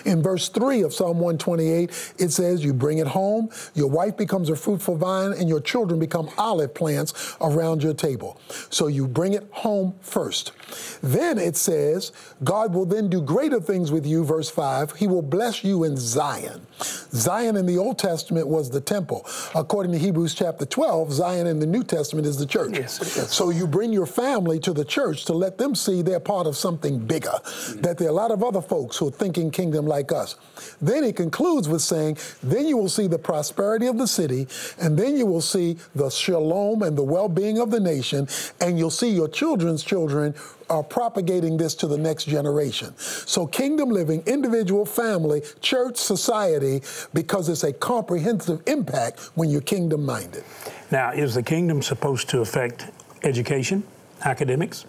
In 0.04 0.22
verse 0.22 0.48
3 0.48 0.82
of 0.82 0.94
Psalm 0.94 1.18
128, 1.18 2.14
it 2.18 2.30
says, 2.30 2.64
You 2.64 2.72
bring 2.72 2.98
it 2.98 3.06
home, 3.06 3.50
your 3.74 3.88
wife 3.88 4.16
becomes 4.16 4.48
a 4.50 4.56
fruitful 4.56 4.96
vine, 4.96 5.32
and 5.32 5.48
your 5.48 5.60
children 5.60 6.00
become 6.00 6.30
olive 6.38 6.74
plants 6.74 7.36
around 7.40 7.82
your 7.82 7.94
table. 7.94 8.40
So 8.70 8.86
you 8.86 9.06
bring 9.06 9.34
it 9.34 9.48
home 9.50 9.94
first. 10.00 10.52
Then 11.02 11.38
it 11.38 11.56
says, 11.56 12.12
God 12.44 12.74
will 12.74 12.86
then 12.86 13.08
do 13.08 13.20
greater 13.20 13.60
things 13.60 13.90
with 13.90 14.06
you, 14.06 14.24
verse 14.24 14.50
5. 14.50 14.96
He 14.96 15.06
will 15.06 15.22
bless 15.22 15.64
you 15.64 15.84
in 15.84 15.96
Zion. 15.96 16.66
Zion 17.12 17.56
in 17.56 17.66
the 17.66 17.78
Old 17.78 17.98
Testament 17.98 18.48
was 18.48 18.70
the 18.70 18.80
temple. 18.80 19.26
According 19.54 19.92
to 19.92 19.98
Hebrews 19.98 20.34
chapter 20.34 20.64
12, 20.64 21.12
Zion 21.12 21.46
in 21.46 21.58
the 21.58 21.66
New 21.66 21.84
Testament 21.84 22.26
is 22.26 22.36
the 22.38 22.46
church. 22.46 22.72
Yes, 22.74 22.98
yes. 23.16 23.34
So 23.34 23.50
you 23.50 23.66
bring 23.66 23.92
your 23.92 24.06
family 24.06 24.58
to 24.60 24.72
the 24.72 24.84
church 24.84 25.24
to 25.26 25.32
let 25.32 25.58
them 25.58 25.74
see 25.74 26.02
they're 26.02 26.20
part 26.20 26.46
of 26.46 26.56
something 26.56 26.98
bigger, 26.98 27.28
mm-hmm. 27.28 27.80
that 27.82 27.98
there 27.98 28.08
are 28.08 28.10
a 28.10 28.14
lot 28.14 28.30
of 28.30 28.42
other 28.42 28.62
folks 28.62 28.96
who 28.96 29.08
are 29.08 29.12
thinking 29.12 29.50
kingdom 29.50 29.86
like 29.86 30.12
us. 30.12 30.36
Then 30.80 31.04
he 31.04 31.12
concludes 31.12 31.68
with 31.68 31.82
saying, 31.82 32.18
then 32.42 32.66
you 32.66 32.76
will 32.76 32.88
see 32.88 33.06
the 33.06 33.18
prosperity 33.18 33.86
of 33.86 33.98
the 33.98 34.06
city, 34.06 34.46
and 34.80 34.98
then 34.98 35.16
you 35.16 35.26
will 35.26 35.40
see 35.40 35.76
the 35.94 36.10
shalom 36.10 36.82
and 36.82 36.96
the 36.96 37.04
well 37.04 37.28
being 37.28 37.58
of 37.58 37.70
the 37.70 37.80
nation, 37.80 38.28
and 38.60 38.78
you'll 38.78 38.90
see 38.90 39.10
your 39.10 39.28
children's 39.28 39.82
children 39.82 40.34
are 40.72 40.82
propagating 40.82 41.56
this 41.58 41.74
to 41.76 41.86
the 41.86 41.98
next 41.98 42.24
generation. 42.24 42.96
So, 42.96 43.46
kingdom 43.46 43.90
living, 43.90 44.22
individual, 44.26 44.86
family, 44.86 45.42
church, 45.60 45.98
society, 45.98 46.82
because 47.12 47.50
it's 47.50 47.62
a 47.62 47.72
comprehensive 47.72 48.62
impact 48.66 49.20
when 49.34 49.50
you're 49.50 49.60
kingdom 49.60 50.04
minded. 50.06 50.44
Now, 50.90 51.12
is 51.12 51.34
the 51.34 51.42
kingdom 51.42 51.82
supposed 51.82 52.30
to 52.30 52.40
affect 52.40 52.86
education, 53.22 53.84
academics? 54.24 54.86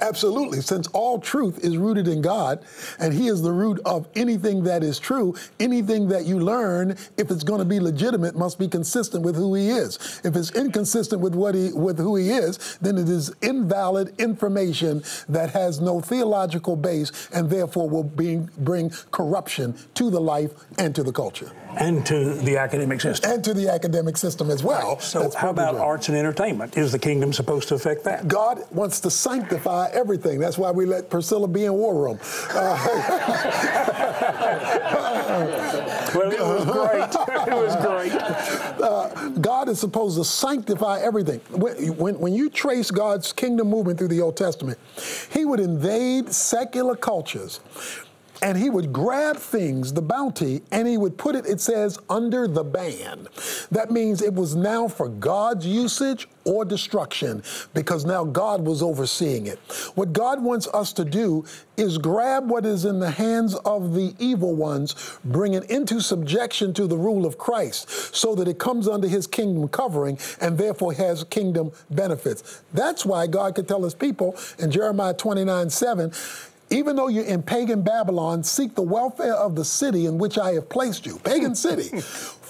Absolutely. 0.00 0.60
Since 0.60 0.86
all 0.88 1.18
truth 1.18 1.64
is 1.64 1.76
rooted 1.76 2.08
in 2.08 2.22
God, 2.22 2.64
and 2.98 3.12
He 3.12 3.28
is 3.28 3.42
the 3.42 3.52
root 3.52 3.80
of 3.84 4.08
anything 4.14 4.64
that 4.64 4.82
is 4.82 4.98
true, 4.98 5.34
anything 5.58 6.08
that 6.08 6.26
you 6.26 6.38
learn, 6.38 6.96
if 7.16 7.30
it's 7.30 7.44
going 7.44 7.60
to 7.60 7.64
be 7.64 7.80
legitimate, 7.80 8.36
must 8.36 8.58
be 8.58 8.68
consistent 8.68 9.22
with 9.22 9.36
who 9.36 9.54
He 9.54 9.70
is. 9.70 10.20
If 10.24 10.36
it's 10.36 10.50
inconsistent 10.52 11.20
with 11.20 11.34
what 11.34 11.54
He 11.54 11.72
with 11.72 11.98
who 11.98 12.16
He 12.16 12.30
is, 12.30 12.78
then 12.80 12.98
it 12.98 13.08
is 13.08 13.32
invalid 13.42 14.14
information 14.18 15.02
that 15.28 15.50
has 15.50 15.80
no 15.80 16.00
theological 16.00 16.76
base 16.76 17.28
and 17.32 17.48
therefore 17.50 17.88
will 17.88 18.04
bring, 18.04 18.50
bring 18.58 18.90
corruption 19.10 19.74
to 19.94 20.10
the 20.10 20.20
life 20.20 20.52
and 20.78 20.94
to 20.94 21.02
the 21.02 21.12
culture. 21.12 21.52
And 21.78 22.04
to 22.06 22.34
the 22.34 22.56
academic 22.56 23.00
system. 23.00 23.30
And 23.30 23.44
to 23.44 23.54
the 23.54 23.68
academic 23.68 24.16
system 24.16 24.50
as 24.50 24.64
well. 24.64 24.94
Right. 24.94 25.02
So, 25.02 25.30
how 25.36 25.50
about 25.50 25.76
arts 25.76 26.08
and 26.08 26.16
entertainment? 26.16 26.76
Is 26.76 26.90
the 26.90 26.98
kingdom 26.98 27.32
supposed 27.32 27.68
to 27.68 27.76
affect 27.76 28.02
that? 28.04 28.26
God 28.26 28.64
wants 28.72 28.98
to 29.00 29.10
sanctify 29.10 29.59
everything. 29.66 30.38
That's 30.38 30.56
why 30.58 30.70
we 30.70 30.86
let 30.86 31.10
Priscilla 31.10 31.48
be 31.48 31.64
in 31.64 31.74
War 31.74 31.94
Room. 31.94 32.18
Uh, 32.50 32.54
well, 36.14 36.32
it 36.32 36.40
was 36.40 36.64
great. 36.64 37.14
it 37.48 37.54
was 37.54 37.76
great. 37.76 38.12
Uh, 38.80 39.28
God 39.40 39.68
is 39.68 39.78
supposed 39.78 40.16
to 40.16 40.24
sanctify 40.24 41.00
everything. 41.00 41.40
When, 41.50 41.94
when, 41.98 42.18
when 42.18 42.32
you 42.32 42.48
trace 42.48 42.90
God's 42.90 43.30
kingdom 43.30 43.68
movement 43.68 43.98
through 43.98 44.08
the 44.08 44.22
Old 44.22 44.38
Testament, 44.38 44.78
He 45.30 45.44
would 45.44 45.60
invade 45.60 46.32
secular 46.32 46.96
cultures 46.96 47.60
and 48.42 48.56
he 48.56 48.70
would 48.70 48.92
grab 48.92 49.36
things, 49.36 49.92
the 49.92 50.02
bounty, 50.02 50.62
and 50.70 50.88
he 50.88 50.96
would 50.96 51.18
put 51.18 51.34
it, 51.34 51.46
it 51.46 51.60
says, 51.60 51.98
under 52.08 52.48
the 52.48 52.64
ban. 52.64 53.28
That 53.70 53.90
means 53.90 54.22
it 54.22 54.34
was 54.34 54.56
now 54.56 54.88
for 54.88 55.08
God's 55.08 55.66
usage 55.66 56.28
or 56.44 56.64
destruction 56.64 57.42
because 57.74 58.04
now 58.04 58.24
God 58.24 58.66
was 58.66 58.82
overseeing 58.82 59.46
it. 59.46 59.58
What 59.94 60.12
God 60.12 60.42
wants 60.42 60.66
us 60.68 60.92
to 60.94 61.04
do 61.04 61.44
is 61.76 61.98
grab 61.98 62.48
what 62.48 62.66
is 62.66 62.84
in 62.84 62.98
the 62.98 63.10
hands 63.10 63.54
of 63.56 63.94
the 63.94 64.14
evil 64.18 64.54
ones, 64.54 65.18
bring 65.24 65.54
it 65.54 65.70
into 65.70 66.00
subjection 66.00 66.72
to 66.74 66.86
the 66.86 66.96
rule 66.96 67.26
of 67.26 67.38
Christ 67.38 68.14
so 68.14 68.34
that 68.34 68.48
it 68.48 68.58
comes 68.58 68.88
under 68.88 69.08
his 69.08 69.26
kingdom 69.26 69.68
covering 69.68 70.18
and 70.40 70.56
therefore 70.58 70.92
has 70.94 71.24
kingdom 71.24 71.72
benefits. 71.90 72.62
That's 72.72 73.04
why 73.04 73.26
God 73.26 73.54
could 73.54 73.68
tell 73.68 73.82
his 73.82 73.94
people 73.94 74.36
in 74.58 74.70
Jeremiah 74.70 75.14
29 75.14 75.70
7, 75.70 76.12
even 76.70 76.96
though 76.96 77.08
you're 77.08 77.24
in 77.24 77.42
pagan 77.42 77.82
Babylon, 77.82 78.44
seek 78.44 78.74
the 78.74 78.82
welfare 78.82 79.34
of 79.34 79.56
the 79.56 79.64
city 79.64 80.06
in 80.06 80.18
which 80.18 80.38
I 80.38 80.52
have 80.52 80.68
placed 80.68 81.04
you. 81.04 81.18
Pagan 81.18 81.54
city. 81.56 81.90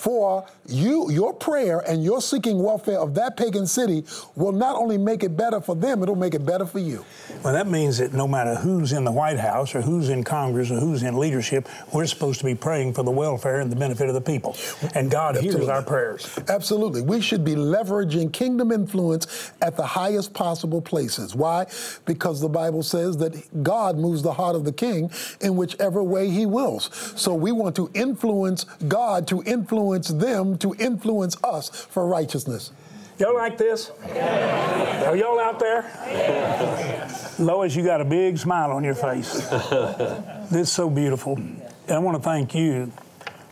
For 0.00 0.47
you, 0.66 1.11
your 1.11 1.35
prayer 1.35 1.80
and 1.80 2.02
your 2.02 2.23
seeking 2.23 2.62
welfare 2.62 2.99
of 2.99 3.14
that 3.16 3.37
pagan 3.37 3.66
city 3.66 4.02
will 4.35 4.52
not 4.52 4.75
only 4.76 4.97
make 4.97 5.23
it 5.23 5.37
better 5.37 5.61
for 5.61 5.75
them, 5.75 6.02
it'll 6.02 6.16
make 6.16 6.33
it 6.33 6.47
better 6.47 6.64
for 6.64 6.78
you. 6.78 7.04
Well, 7.45 7.52
that 7.52 7.66
means 7.66 7.99
that 7.99 8.14
no 8.14 8.26
matter 8.26 8.54
who's 8.54 8.92
in 8.92 9.04
the 9.04 9.12
White 9.12 9.38
House 9.38 9.75
or 9.75 9.83
who's 9.83 10.09
in 10.09 10.25
Congress 10.25 10.71
or 10.71 10.80
who's 10.80 11.02
in 11.02 11.19
leadership, 11.19 11.69
we're 11.92 12.07
supposed 12.07 12.38
to 12.38 12.47
be 12.47 12.54
praying 12.54 12.95
for 12.95 13.02
the 13.02 13.11
welfare 13.11 13.61
and 13.61 13.71
the 13.71 13.76
benefit 13.76 14.09
of 14.09 14.14
the 14.14 14.23
people. 14.23 14.57
And 14.95 15.11
God 15.11 15.37
Absolutely. 15.37 15.61
hears 15.61 15.69
our 15.69 15.83
prayers. 15.83 16.38
Absolutely. 16.49 17.02
We 17.02 17.21
should 17.21 17.45
be 17.45 17.54
leveraging 17.54 18.33
kingdom 18.33 18.73
influence 18.73 19.52
at 19.61 19.76
the 19.76 19.85
highest 19.85 20.33
possible 20.33 20.80
places. 20.80 21.35
Why? 21.35 21.66
Because 22.07 22.40
the 22.40 22.49
Bible 22.49 22.83
says 22.83 23.19
that 23.19 23.62
God 23.62 23.99
moves 23.99 24.23
the 24.23 24.33
heart 24.33 24.57
of 24.57 24.64
the 24.64 24.73
king 24.73 25.11
in 25.42 25.57
whichever 25.57 26.02
way 26.02 26.30
he 26.30 26.47
wills. 26.47 26.88
So 27.21 27.35
we 27.35 27.52
want 27.52 27.76
to 27.76 27.90
influence 27.92 28.64
God 28.88 29.28
to 29.28 29.42
influence 29.45 29.89
influence 29.94 30.09
them 30.25 30.59
to 30.59 30.75
influence 30.78 31.37
us 31.42 31.68
for 31.68 32.06
righteousness. 32.06 32.73
Y'all 33.18 33.35
like 33.35 33.59
this? 33.59 33.90
Are 33.90 35.16
y'all 35.16 35.38
out 35.40 35.59
there? 35.59 35.85
Lois, 37.38 37.75
you 37.75 37.85
got 37.85 38.00
a 38.00 38.04
big 38.04 38.38
smile 38.38 38.70
on 38.70 38.85
your 38.85 38.94
face. 38.94 39.32
This 40.50 40.68
is 40.68 40.73
so 40.73 40.88
beautiful. 40.88 41.37
And 41.37 41.62
I 41.88 41.99
want 41.99 42.16
to 42.16 42.23
thank 42.23 42.54
you 42.54 42.92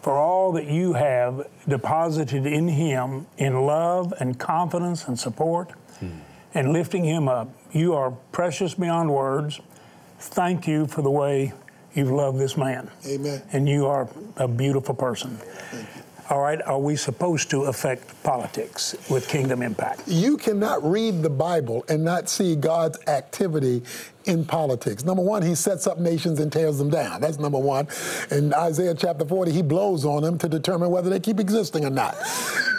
for 0.01 0.17
all 0.17 0.53
that 0.53 0.67
you 0.67 0.95
have 0.95 1.49
deposited 1.69 2.47
in 2.47 2.69
him 2.69 3.27
in 3.37 3.67
love 3.67 4.15
and 4.21 4.39
confidence 4.39 5.07
and 5.07 5.19
support 5.19 5.71
and 6.55 6.73
lifting 6.73 7.05
him 7.05 7.29
up. 7.29 7.49
You 7.73 7.95
are 7.95 8.13
precious 8.33 8.75
beyond 8.75 9.11
words. 9.11 9.61
Thank 10.19 10.67
you 10.67 10.87
for 10.87 11.03
the 11.03 11.11
way 11.11 11.53
you've 11.95 12.11
loved 12.11 12.39
this 12.39 12.57
man. 12.57 12.91
Amen. 13.07 13.43
And 13.53 13.69
you 13.69 13.87
are 13.87 14.09
a 14.37 14.49
beautiful 14.49 14.95
person. 14.95 15.39
All 16.31 16.41
right, 16.41 16.61
are 16.67 16.79
we 16.79 16.95
supposed 16.95 17.49
to 17.51 17.63
affect 17.65 18.23
politics 18.23 18.95
with 19.09 19.27
kingdom 19.29 19.63
impact? 19.63 20.03
You 20.07 20.37
cannot 20.37 20.85
read 20.85 21.23
the 21.23 21.31
Bible 21.31 21.87
and 21.89 22.05
not 22.05 22.29
see 22.29 22.55
God's 22.55 22.99
activity 23.09 23.83
in 24.27 24.45
politics. 24.45 25.07
Number 25.07 25.23
one, 25.23 25.41
he 25.41 25.55
sets 25.55 25.87
up 25.87 25.99
nations 25.99 26.39
and 26.39 26.53
tears 26.53 26.77
them 26.77 26.91
down. 26.91 27.23
That's 27.23 27.39
number 27.39 27.59
one. 27.59 27.89
In 28.31 28.53
Isaiah 28.53 28.95
chapter 28.95 29.25
40, 29.25 29.53
he 29.53 29.63
blows 29.63 30.05
on 30.05 30.23
them 30.23 30.37
to 30.41 30.51
determine 30.51 30.91
whether 30.91 31.09
they 31.09 31.19
keep 31.19 31.41
existing 31.41 31.87
or 31.87 31.91
not. 31.91 32.15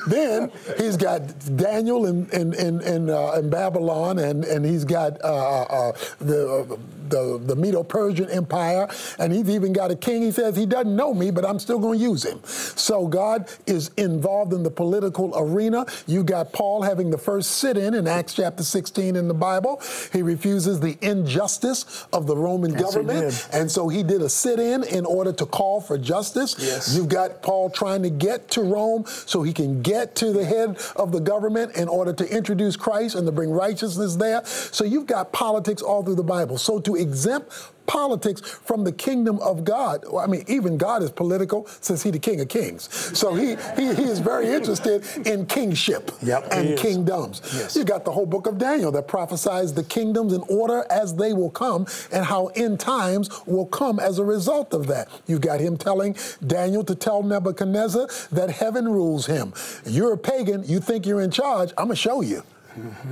then 0.08 0.52
he's 0.78 0.96
got 0.96 1.22
Daniel 1.58 2.06
in, 2.06 2.30
in, 2.30 2.54
in, 2.54 2.82
in, 2.82 3.10
uh, 3.10 3.32
in 3.32 3.50
Babylon, 3.50 4.20
and, 4.20 4.46
and 4.46 4.64
he's 4.64 4.86
got 4.86 5.20
uh, 5.24 5.28
uh, 5.28 5.64
uh 5.64 5.92
the, 6.20 6.80
the, 7.10 7.40
the 7.44 7.56
Medo 7.56 7.84
Persian 7.84 8.30
Empire, 8.30 8.88
and 9.18 9.34
he's 9.34 9.50
even 9.50 9.74
got 9.74 9.92
a 9.92 9.96
king. 9.96 10.22
He 10.22 10.32
says 10.32 10.56
he 10.56 10.66
doesn't 10.66 10.96
know 10.96 11.14
me, 11.14 11.32
but 11.32 11.46
I'm 11.46 11.60
still 11.60 11.80
going 11.80 12.00
to 12.00 12.04
use 12.04 12.24
him. 12.24 12.40
So 12.44 13.08
God 13.08 13.50
is 13.66 13.92
involved 13.98 14.54
in 14.54 14.64
the 14.64 14.72
political 14.72 15.34
arena. 15.36 15.86
You 16.08 16.24
got 16.24 16.54
Paul 16.54 16.82
having 16.82 17.10
the 17.10 17.18
first 17.18 17.52
sit 17.52 17.78
in 17.78 17.94
in 17.94 18.08
Acts 18.08 18.36
chapter 18.36 18.64
16 18.64 19.16
in 19.16 19.28
the 19.28 19.34
Bible. 19.34 19.82
He 20.14 20.22
refuses 20.22 20.80
the 20.80 20.98
injustice 21.02 22.08
of 22.14 22.28
the 22.28 22.36
Roman 22.36 22.72
yes, 22.72 22.82
government. 22.82 23.50
And 23.52 23.70
so 23.72 23.88
he 23.88 24.04
did 24.04 24.22
a 24.22 24.30
sit 24.30 24.60
in 24.60 24.84
in 24.84 25.06
order 25.06 25.34
to 25.34 25.46
call 25.46 25.82
for 25.82 25.98
justice. 25.98 26.56
Yes. 26.60 26.96
You've 26.96 27.10
got 27.10 27.42
Paul 27.42 27.70
trying 27.70 28.04
to 28.04 28.10
get 28.10 28.50
to 28.52 28.62
Rome 28.62 29.06
so 29.06 29.42
he 29.42 29.54
can 29.54 29.82
get 29.82 30.16
to 30.16 30.32
the 30.32 30.46
head 30.46 30.80
of 30.96 31.12
the 31.12 31.20
government 31.20 31.76
in 31.76 31.88
order 31.88 32.14
to 32.14 32.36
introduce 32.36 32.76
Christ 32.76 33.16
and 33.16 33.26
to 33.26 33.32
bring 33.32 33.50
righteousness 33.50 34.16
there. 34.16 34.44
So 34.46 34.84
you've 34.84 35.08
got 35.08 35.32
politics 35.32 35.82
all 35.82 36.04
through 36.04 36.16
the 36.16 36.24
Bible. 36.24 36.58
So 36.58 36.80
to 36.80 36.96
exempt 37.00 37.52
politics 37.90 38.42
from 38.42 38.84
the 38.84 38.92
kingdom 38.92 39.40
of 39.40 39.64
God. 39.64 40.06
I 40.16 40.28
mean, 40.28 40.44
even 40.48 40.78
God 40.78 41.02
is 41.02 41.10
political 41.12 41.66
since 41.82 42.04
He's 42.04 42.14
the 42.14 42.20
King 42.20 42.40
of 42.40 42.48
Kings. 42.48 42.88
So 43.18 43.34
he 43.34 43.56
he, 43.76 43.94
he 43.96 44.04
is 44.04 44.20
very 44.20 44.48
interested 44.50 45.04
in 45.26 45.48
kingship 45.48 46.12
yep, 46.22 46.48
and 46.52 46.78
kingdoms. 46.78 47.42
Yes. 47.52 47.76
You 47.76 47.84
got 47.84 48.06
the 48.06 48.12
whole 48.12 48.28
book 48.28 48.46
of 48.46 48.60
Daniel 48.60 48.92
that 48.92 49.08
prophesies 49.08 49.74
the 49.74 49.84
kingdoms 49.84 50.34
in 50.34 50.42
order 50.42 50.86
as 50.92 51.16
they 51.16 51.34
will 51.34 51.50
come 51.50 51.88
and 52.12 52.24
how 52.24 52.48
end 52.56 52.80
times 52.80 53.30
will 53.48 53.66
come 53.66 54.00
as 54.00 54.20
a 54.20 54.24
result 54.24 54.74
of 54.74 54.86
that. 54.88 55.10
You 55.26 55.40
got 55.40 55.60
him 55.60 55.76
telling 55.76 56.16
Daniel 56.46 56.84
to 56.84 56.94
tell 56.94 57.24
Nebuchadnezzar 57.24 58.08
that 58.32 58.52
heaven 58.52 58.88
rules 58.88 59.26
him. 59.26 59.52
You're 59.86 60.14
a 60.14 60.18
pagan, 60.18 60.64
you 60.68 60.80
think 60.80 61.08
you're 61.08 61.22
in 61.22 61.32
charge, 61.32 61.72
I'm 61.76 61.86
gonna 61.86 61.96
show 61.96 62.22
you. 62.22 62.44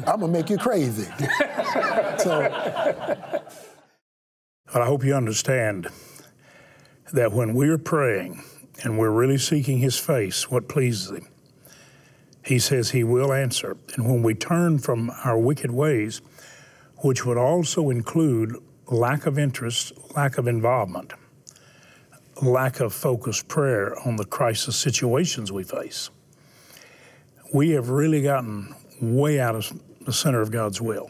I'm 0.05 0.19
gonna 0.19 0.27
make 0.27 0.49
you 0.49 0.57
crazy. 0.57 1.05
so 2.19 3.41
I 4.73 4.85
hope 4.85 5.03
you 5.05 5.15
understand 5.15 5.87
that 7.13 7.31
when 7.31 7.53
we're 7.53 7.77
praying 7.77 8.43
and 8.83 8.99
we're 8.99 9.11
really 9.11 9.37
seeking 9.37 9.77
His 9.77 9.97
face, 9.97 10.51
what 10.51 10.67
pleases 10.67 11.11
Him, 11.11 11.27
He 12.45 12.59
says 12.59 12.91
He 12.91 13.03
will 13.03 13.31
answer. 13.31 13.77
And 13.95 14.05
when 14.05 14.23
we 14.23 14.33
turn 14.33 14.77
from 14.79 15.09
our 15.23 15.37
wicked 15.37 15.71
ways, 15.71 16.21
which 16.97 17.25
would 17.25 17.37
also 17.37 17.89
include 17.89 18.55
lack 18.87 19.25
of 19.25 19.39
interest, 19.39 19.93
lack 20.15 20.37
of 20.37 20.47
involvement, 20.47 21.13
lack 22.41 22.81
of 22.81 22.93
focused 22.93 23.47
prayer 23.47 23.97
on 24.05 24.17
the 24.17 24.25
crisis 24.25 24.75
situations 24.75 25.51
we 25.51 25.63
face, 25.63 26.09
we 27.53 27.69
have 27.69 27.89
really 27.89 28.21
gotten 28.21 28.75
way 29.01 29.39
out 29.39 29.55
of 29.55 29.81
the 30.01 30.13
center 30.13 30.41
of 30.41 30.51
God's 30.51 30.81
will. 30.81 31.09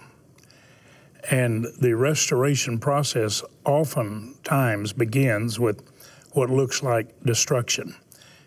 And 1.30 1.68
the 1.80 1.94
restoration 1.94 2.80
process 2.80 3.44
oftentimes 3.66 4.94
begins 4.94 5.60
with 5.60 5.84
what 6.32 6.50
looks 6.50 6.84
like 6.84 7.22
destruction 7.24 7.96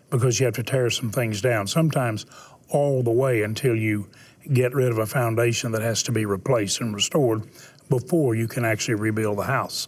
because 0.09 0.39
you 0.39 0.45
have 0.45 0.55
to 0.55 0.63
tear 0.63 0.89
some 0.89 1.11
things 1.11 1.41
down, 1.41 1.67
sometimes 1.67 2.25
all 2.69 3.03
the 3.03 3.11
way 3.11 3.43
until 3.43 3.75
you 3.75 4.09
get 4.53 4.73
rid 4.73 4.89
of 4.89 4.97
a 4.97 5.05
foundation 5.05 5.71
that 5.71 5.81
has 5.81 6.01
to 6.03 6.11
be 6.11 6.25
replaced 6.25 6.81
and 6.81 6.95
restored 6.95 7.43
before 7.89 8.33
you 8.33 8.47
can 8.47 8.65
actually 8.65 8.95
rebuild 8.95 9.37
the 9.37 9.43
house. 9.43 9.87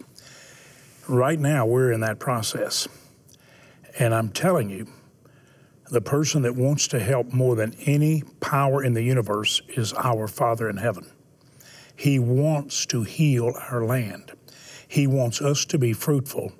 Right 1.08 1.38
now, 1.38 1.66
we're 1.66 1.92
in 1.92 2.00
that 2.00 2.18
process. 2.18 2.86
And 3.98 4.14
I'm 4.14 4.30
telling 4.30 4.70
you, 4.70 4.86
the 5.90 6.00
person 6.00 6.42
that 6.42 6.54
wants 6.54 6.88
to 6.88 6.98
help 6.98 7.32
more 7.32 7.56
than 7.56 7.74
any 7.84 8.22
power 8.40 8.82
in 8.82 8.94
the 8.94 9.02
universe 9.02 9.60
is 9.68 9.92
our 9.94 10.28
Father 10.28 10.68
in 10.68 10.76
heaven. 10.76 11.10
He 11.96 12.18
wants 12.18 12.86
to 12.86 13.02
heal 13.02 13.52
our 13.70 13.84
land. 13.84 14.32
He 14.88 15.06
wants 15.06 15.40
us 15.40 15.64
to 15.66 15.78
be 15.78 15.92
fruitful 15.92 16.52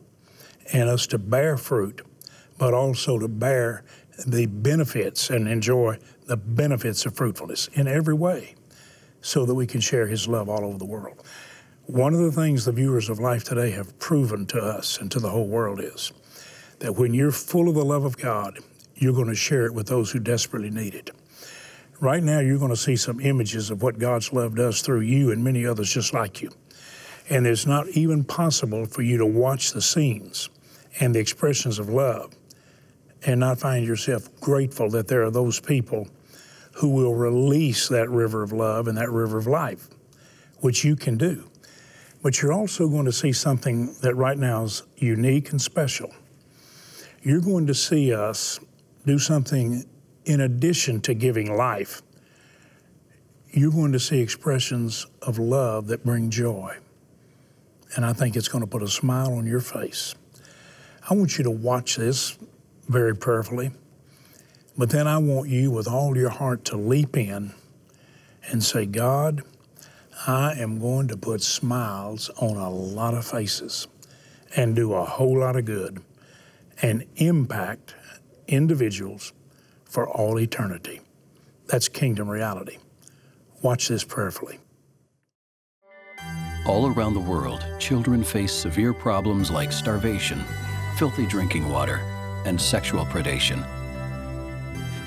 and 0.73 0.89
us 0.89 1.07
to 1.09 1.19
bear 1.19 1.57
fruit, 1.57 2.03
but 2.59 2.75
also 2.75 3.19
to 3.19 3.29
bear 3.29 3.85
the 4.27 4.47
benefits 4.47 5.31
and 5.31 5.49
enjoy 5.49 5.99
the 6.27 6.37
benefits 6.37 7.05
of 7.05 7.17
fruitfulness 7.17 7.69
in 7.75 7.89
every 7.89 8.15
way 8.15 8.55
so 9.21 9.45
that 9.45 9.55
we 9.55 9.67
can 9.67 9.81
share 9.81 10.07
His 10.07 10.29
love 10.29 10.49
all 10.49 10.65
over 10.65 10.79
the 10.79 10.85
world. 10.85 11.23
One 11.87 12.15
of 12.15 12.21
the 12.21 12.33
things 12.33 12.65
the 12.65 12.73
viewers 12.73 13.09
of 13.09 13.19
life 13.19 13.45
today 13.45 13.71
have 13.73 13.99
proven 13.99 14.47
to 14.47 14.59
us 14.59 14.99
and 14.99 15.11
to 15.13 15.21
the 15.21 15.31
whole 15.31 15.49
world 15.49 15.81
is 15.81 16.13
that 16.79 16.97
when 16.97 17.13
you're 17.13 17.31
full 17.31 17.69
of 17.69 17.75
the 17.75 17.85
love 17.85 18.05
of 18.05 18.17
God, 18.17 18.59
you're 18.95 19.13
going 19.13 19.29
to 19.29 19.35
share 19.35 19.67
it 19.67 19.75
with 19.75 19.87
those 19.87 20.11
who 20.11 20.19
desperately 20.19 20.71
need 20.71 20.95
it. 20.95 21.11
Right 22.01 22.23
now, 22.23 22.41
you're 22.41 22.59
going 22.59 22.71
to 22.71 22.77
see 22.77 22.97
some 22.97 23.21
images 23.21 23.71
of 23.71 23.83
what 23.83 23.99
God's 23.99 24.33
love 24.33 24.57
does 24.57 24.83
through 24.83 25.01
you 25.01 25.31
and 25.31 25.45
many 25.45 25.65
others 25.65 25.93
just 25.93 26.13
like 26.13 26.43
you. 26.43 26.51
And 27.31 27.47
it's 27.47 27.67
not 27.67 27.89
even 27.89 28.25
possible 28.25 28.85
for 28.85 29.03
you 29.03 29.17
to 29.19 29.27
watch 29.27 29.73
the 29.73 29.81
scenes 29.81 30.51
and 31.01 31.15
the 31.15 31.21
expressions 31.21 31.79
of 31.79 31.89
love 31.89 32.35
and 33.25 33.41
not 33.41 33.59
find 33.59 33.87
yourself 33.87 34.29
grateful 34.41 34.91
that 34.91 35.09
there 35.09 35.25
are 35.25 35.31
those 35.31 35.61
people 35.61 36.09
who 36.73 36.89
will 36.89 37.15
release 37.15 37.89
that 37.89 38.11
river 38.11 38.43
of 38.43 38.53
love 38.53 38.89
and 38.89 38.99
that 38.99 39.11
river 39.11 39.39
of 39.39 39.47
life, 39.47 39.89
which 40.59 40.85
you 40.85 40.97
can 40.97 41.17
do. 41.17 41.49
But 42.23 42.43
you're 42.43 42.53
also 42.53 42.89
going 42.89 43.05
to 43.05 43.13
see 43.13 43.33
something 43.33 43.95
that 44.03 44.15
right 44.15 44.37
now 44.37 44.65
is 44.65 44.83
unique 44.97 45.51
and 45.51 45.61
special. 45.61 46.13
You're 47.23 47.41
going 47.41 47.67
to 47.69 47.75
see 47.75 48.13
us 48.13 48.61
do 49.07 49.19
something 49.19 49.85
in 50.25 50.41
addition 50.41 51.01
to 51.03 51.15
giving 51.15 51.57
life, 51.57 52.03
you're 53.51 53.71
going 53.71 53.93
to 53.93 54.01
see 54.01 54.21
expressions 54.21 55.07
of 55.23 55.39
love 55.39 55.87
that 55.89 56.05
bring 56.05 56.31
joy. 56.31 56.77
And 57.95 58.05
I 58.05 58.13
think 58.13 58.35
it's 58.35 58.49
going 58.49 58.65
to 58.65 58.71
put 58.71 58.83
a 58.83 58.89
smile 58.89 59.35
on 59.35 59.47
your 59.47 59.61
face. 59.61 60.15
I 61.09 61.15
want 61.15 61.39
you 61.39 61.45
to 61.45 61.51
watch 61.51 61.97
this 61.97 62.39
very 62.89 63.15
prayerfully, 63.15 63.71
but 64.77 64.91
then 64.91 65.07
I 65.07 65.19
want 65.19 65.49
you 65.49 65.71
with 65.71 65.87
all 65.87 66.17
your 66.17 66.31
heart 66.31 66.65
to 66.67 66.77
leap 66.77 67.17
in 67.17 67.53
and 68.51 68.63
say, 68.63 68.87
God, 68.87 69.43
I 70.27 70.55
am 70.55 70.81
going 70.81 71.09
to 71.09 71.17
put 71.17 71.43
smiles 71.43 72.31
on 72.37 72.57
a 72.57 72.71
lot 72.71 73.15
of 73.15 73.27
faces 73.27 73.87
and 74.57 74.75
do 74.75 74.95
a 74.95 75.05
whole 75.05 75.39
lot 75.39 75.57
of 75.57 75.65
good 75.65 76.03
and 76.83 77.05
impact 77.17 77.95
individuals 78.49 79.33
for 79.95 80.09
all 80.09 80.41
eternity. 80.41 81.01
That's 81.69 81.87
kingdom 81.87 82.29
reality. 82.29 82.79
Watch 83.63 83.87
this 83.87 84.03
prayerfully. 84.03 84.59
All 86.67 86.93
around 86.93 87.15
the 87.15 87.21
world, 87.21 87.65
children 87.79 88.25
face 88.25 88.53
severe 88.53 88.93
problems 88.93 89.53
like 89.53 89.71
starvation, 89.71 90.43
filthy 90.97 91.27
drinking 91.27 91.69
water, 91.69 91.99
and 92.45 92.61
sexual 92.61 93.05
predation. 93.05 93.65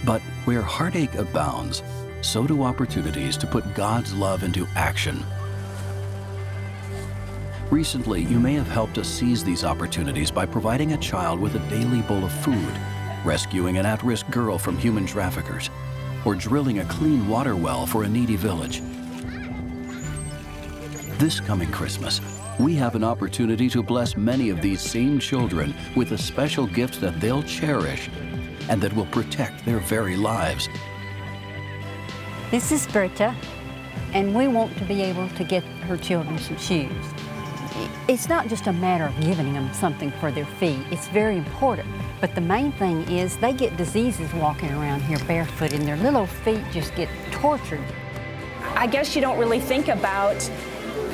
But 0.06 0.21
where 0.45 0.62
heartache 0.62 1.15
abounds, 1.15 1.84
so 2.21 2.47
do 2.47 2.63
opportunities 2.63 3.36
to 3.38 3.47
put 3.47 3.76
God's 3.76 4.13
love 4.13 4.43
into 4.43 4.65
action. 4.78 5.21
Recently, 7.69 8.21
you 8.21 8.39
may 8.39 8.54
have 8.54 8.69
helped 8.69 8.97
us 8.97 9.10
seize 9.10 9.43
these 9.43 9.65
opportunities 9.65 10.32
by 10.32 10.45
providing 10.45 10.93
a 10.93 10.97
child 10.97 11.41
with 11.41 11.56
a 11.56 11.69
daily 11.69 12.02
bowl 12.04 12.23
of 12.23 12.32
food 12.32 12.73
rescuing 13.24 13.78
an 13.78 13.86
at 13.86 14.04
risk 14.04 14.30
girl 14.30 14.58
from 14.58 14.78
human 14.78 15.06
traffickers, 15.06 15.70
or 16.26 16.36
drilling 16.36 16.80
a 16.80 16.86
clean 16.86 17.28
water 17.28 17.56
well 17.56 17.86
for 17.86 18.04
a 18.04 18.08
needy 18.08 18.36
village. 18.36 18.82
This 21.18 21.40
coming 21.40 21.72
Christmas, 21.72 22.22
we 22.60 22.76
have 22.76 22.96
an 22.96 23.04
opportunity 23.04 23.70
to 23.70 23.82
bless 23.82 24.16
many 24.16 24.50
of 24.50 24.62
these 24.62 24.82
same 24.82 25.20
children 25.20 25.74
with 25.96 26.12
a 26.12 26.18
special 26.18 26.68
gift 26.68 27.02
that 27.02 27.20
they'll 27.20 27.44
cherish 27.44 28.10
and 28.70 28.82
that 28.82 28.94
will 28.94 29.06
protect 29.08 29.66
their 29.66 29.80
very 29.80 30.16
lives. 30.16 30.68
This 32.52 32.72
is 32.72 32.88
Berta, 32.88 33.36
and 34.14 34.34
we 34.36 34.48
want 34.48 34.78
to 34.78 34.86
be 34.86 35.02
able 35.02 35.28
to 35.30 35.44
get 35.44 35.64
her 35.64 35.98
children 35.98 36.38
some 36.38 36.58
shoes. 36.58 37.06
It's 38.08 38.30
not 38.30 38.48
just 38.48 38.68
a 38.68 38.74
matter 38.74 39.06
of 39.06 39.20
giving 39.20 39.54
them 39.54 39.72
something 39.74 40.12
for 40.12 40.32
their 40.32 40.46
feet, 40.46 40.80
it's 40.92 41.08
very 41.10 41.38
important. 41.38 41.88
But 42.20 42.34
the 42.34 42.42
main 42.42 42.72
thing 42.74 43.04
is 43.12 43.38
they 43.38 43.54
get 43.54 43.78
diseases 43.78 44.34
walking 44.34 44.72
around 44.72 45.02
here 45.02 45.20
barefoot, 45.28 45.74
and 45.74 45.88
their 45.88 45.98
little 45.98 46.26
feet 46.26 46.64
just 46.72 46.96
get 46.96 47.10
tortured. 47.32 47.84
I 48.76 48.88
guess 48.88 49.16
you 49.16 49.22
don't 49.22 49.38
really 49.38 49.60
think 49.60 49.88
about 49.88 50.36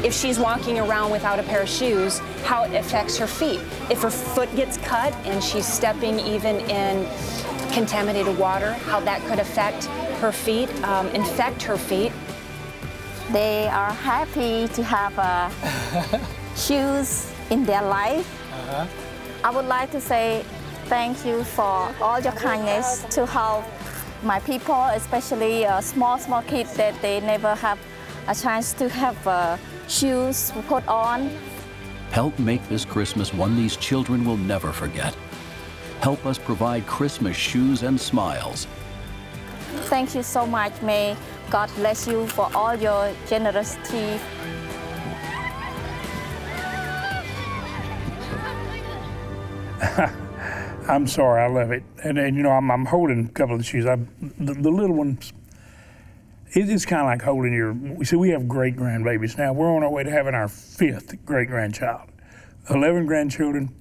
if 0.04 0.13
she's 0.13 0.39
walking 0.39 0.80
around 0.80 1.12
without 1.12 1.39
a 1.39 1.44
pair 1.44 1.62
of 1.62 1.70
shoes, 1.70 2.20
how 2.44 2.63
it 2.63 2.74
affects 2.74 3.18
her 3.18 3.28
feet. 3.28 3.60
If 3.89 4.02
her 4.02 4.10
foot 4.10 4.54
gets 4.56 4.78
cut 4.78 5.13
and 5.26 5.44
she's 5.44 5.66
stepping 5.66 6.20
even 6.20 6.60
in 6.70 7.08
contaminated 7.72 8.38
water, 8.38 8.74
how 8.74 9.00
that 9.02 9.22
could 9.28 9.39
affect 9.39 9.86
her 10.20 10.32
feet, 10.32 10.70
um, 10.84 11.08
infect 11.10 11.62
her 11.63 11.78
feet. 11.78 12.12
They 13.32 13.68
are 13.68 13.92
happy 13.92 14.68
to 14.70 14.84
have 14.84 15.18
uh, 15.18 16.20
shoes 16.56 17.32
in 17.50 17.66
their 17.66 17.82
life. 17.82 18.28
Uh-huh. 18.52 18.88
I 19.44 19.52
would 19.52 19.66
like 19.66 19.92
to 19.92 20.02
say 20.02 20.46
thank 20.93 21.25
you 21.25 21.43
for 21.43 21.91
all 22.01 22.19
your 22.19 22.34
kindness 22.34 23.03
to 23.10 23.25
help 23.25 23.65
my 24.21 24.39
people, 24.41 24.84
especially 24.93 25.65
uh, 25.65 25.82
small, 25.82 26.19
small 26.19 26.43
kids 26.43 26.75
that 26.75 26.93
they 27.01 27.19
never 27.19 27.56
have 27.56 27.79
a 28.27 28.36
chance 28.36 28.73
to 28.73 28.88
have 28.89 29.17
uh, 29.27 29.58
shoes 29.88 30.53
put 30.67 30.88
on. 30.88 31.32
Help 32.12 32.38
make 32.38 32.62
this 32.69 32.86
Christmas 32.86 33.34
one 33.34 33.56
these 33.56 33.75
children 33.75 34.23
will 34.23 34.38
never 34.38 34.71
forget. 34.71 35.17
Help 36.01 36.23
us 36.27 36.38
provide 36.38 36.86
Christmas 36.86 37.36
shoes 37.36 37.82
and 37.82 37.99
smiles. 37.99 38.67
Thank 39.89 40.13
you 40.13 40.21
so 40.21 40.45
much. 40.45 40.79
May 40.84 41.17
God 41.49 41.71
bless 41.75 42.08
you 42.08 42.27
for 42.27 42.51
all 42.53 42.75
your 42.75 43.12
generosity. 43.27 44.19
I'm 50.88 51.08
sorry, 51.08 51.41
I 51.41 51.48
love 51.48 51.72
it. 51.72 51.84
And, 52.04 52.17
and 52.17 52.36
you 52.36 52.43
know, 52.43 52.52
I'm, 52.52 52.69
I'm 52.69 52.86
holding 52.86 53.26
a 53.26 53.30
couple 53.30 53.56
of 53.56 53.65
shoes. 53.65 53.86
I, 53.86 53.96
the, 53.96 54.54
the 54.54 54.69
little 54.69 54.96
ones, 54.96 55.32
it, 56.52 56.69
it's 56.69 56.86
kind 56.86 57.02
of 57.02 57.08
like 57.08 57.22
holding 57.22 57.54
your. 57.54 58.04
See, 58.04 58.17
we 58.17 58.30
have 58.32 58.48
great 58.48 58.76
grandbabies 58.76 59.38
now. 59.38 59.54
We're 59.54 59.74
on 59.74 59.84
our 59.84 59.89
way 59.89 60.04
to 60.04 60.12
having 60.12 60.34
our 60.34 60.48
fifth 60.48 61.26
great 61.26 61.48
grandchild, 61.48 62.10
11 62.69 63.06
grandchildren, 63.06 63.74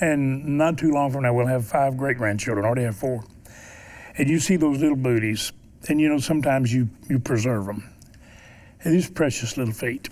and 0.00 0.56
not 0.56 0.78
too 0.78 0.92
long 0.92 1.10
from 1.10 1.24
now 1.24 1.34
we'll 1.34 1.46
have 1.46 1.66
five 1.66 1.96
great 1.96 2.16
grandchildren. 2.16 2.64
Already 2.64 2.84
have 2.84 2.96
four. 2.96 3.22
And 4.16 4.28
you 4.28 4.38
see 4.38 4.56
those 4.56 4.78
little 4.78 4.96
booties, 4.96 5.52
and 5.88 6.00
you 6.00 6.08
know 6.08 6.18
sometimes 6.18 6.72
you 6.72 6.88
you 7.08 7.18
preserve 7.18 7.66
them. 7.66 7.88
And 8.82 8.94
these 8.94 9.10
precious 9.10 9.58
little 9.58 9.74
feet, 9.74 10.08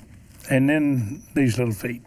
and 0.50 0.68
then 0.68 1.22
these 1.34 1.58
little 1.58 1.72
feet, 1.72 2.02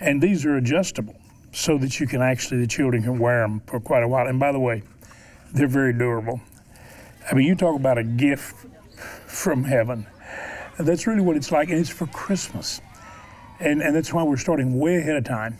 and 0.00 0.22
these 0.22 0.44
are 0.44 0.56
adjustable 0.56 1.16
so 1.52 1.78
that 1.78 2.00
you 2.00 2.06
can 2.06 2.22
actually, 2.22 2.60
the 2.60 2.66
children 2.66 3.02
can 3.02 3.18
wear 3.18 3.40
them 3.42 3.60
for 3.66 3.78
quite 3.78 4.02
a 4.02 4.08
while. 4.08 4.26
And 4.26 4.40
by 4.40 4.52
the 4.52 4.58
way, 4.58 4.82
they're 5.52 5.68
very 5.68 5.92
durable. 5.92 6.40
I 7.30 7.34
mean, 7.34 7.46
you 7.46 7.54
talk 7.54 7.76
about 7.76 7.98
a 7.98 8.04
gift 8.04 8.66
from 9.26 9.64
heaven. 9.64 10.06
That's 10.78 11.06
really 11.06 11.20
what 11.20 11.36
it's 11.36 11.52
like, 11.52 11.68
and 11.68 11.78
it's 11.78 11.90
for 11.90 12.06
Christmas. 12.06 12.80
And, 13.60 13.82
and 13.82 13.94
that's 13.94 14.12
why 14.12 14.22
we're 14.22 14.38
starting 14.38 14.78
way 14.78 14.96
ahead 14.96 15.16
of 15.16 15.24
time, 15.24 15.58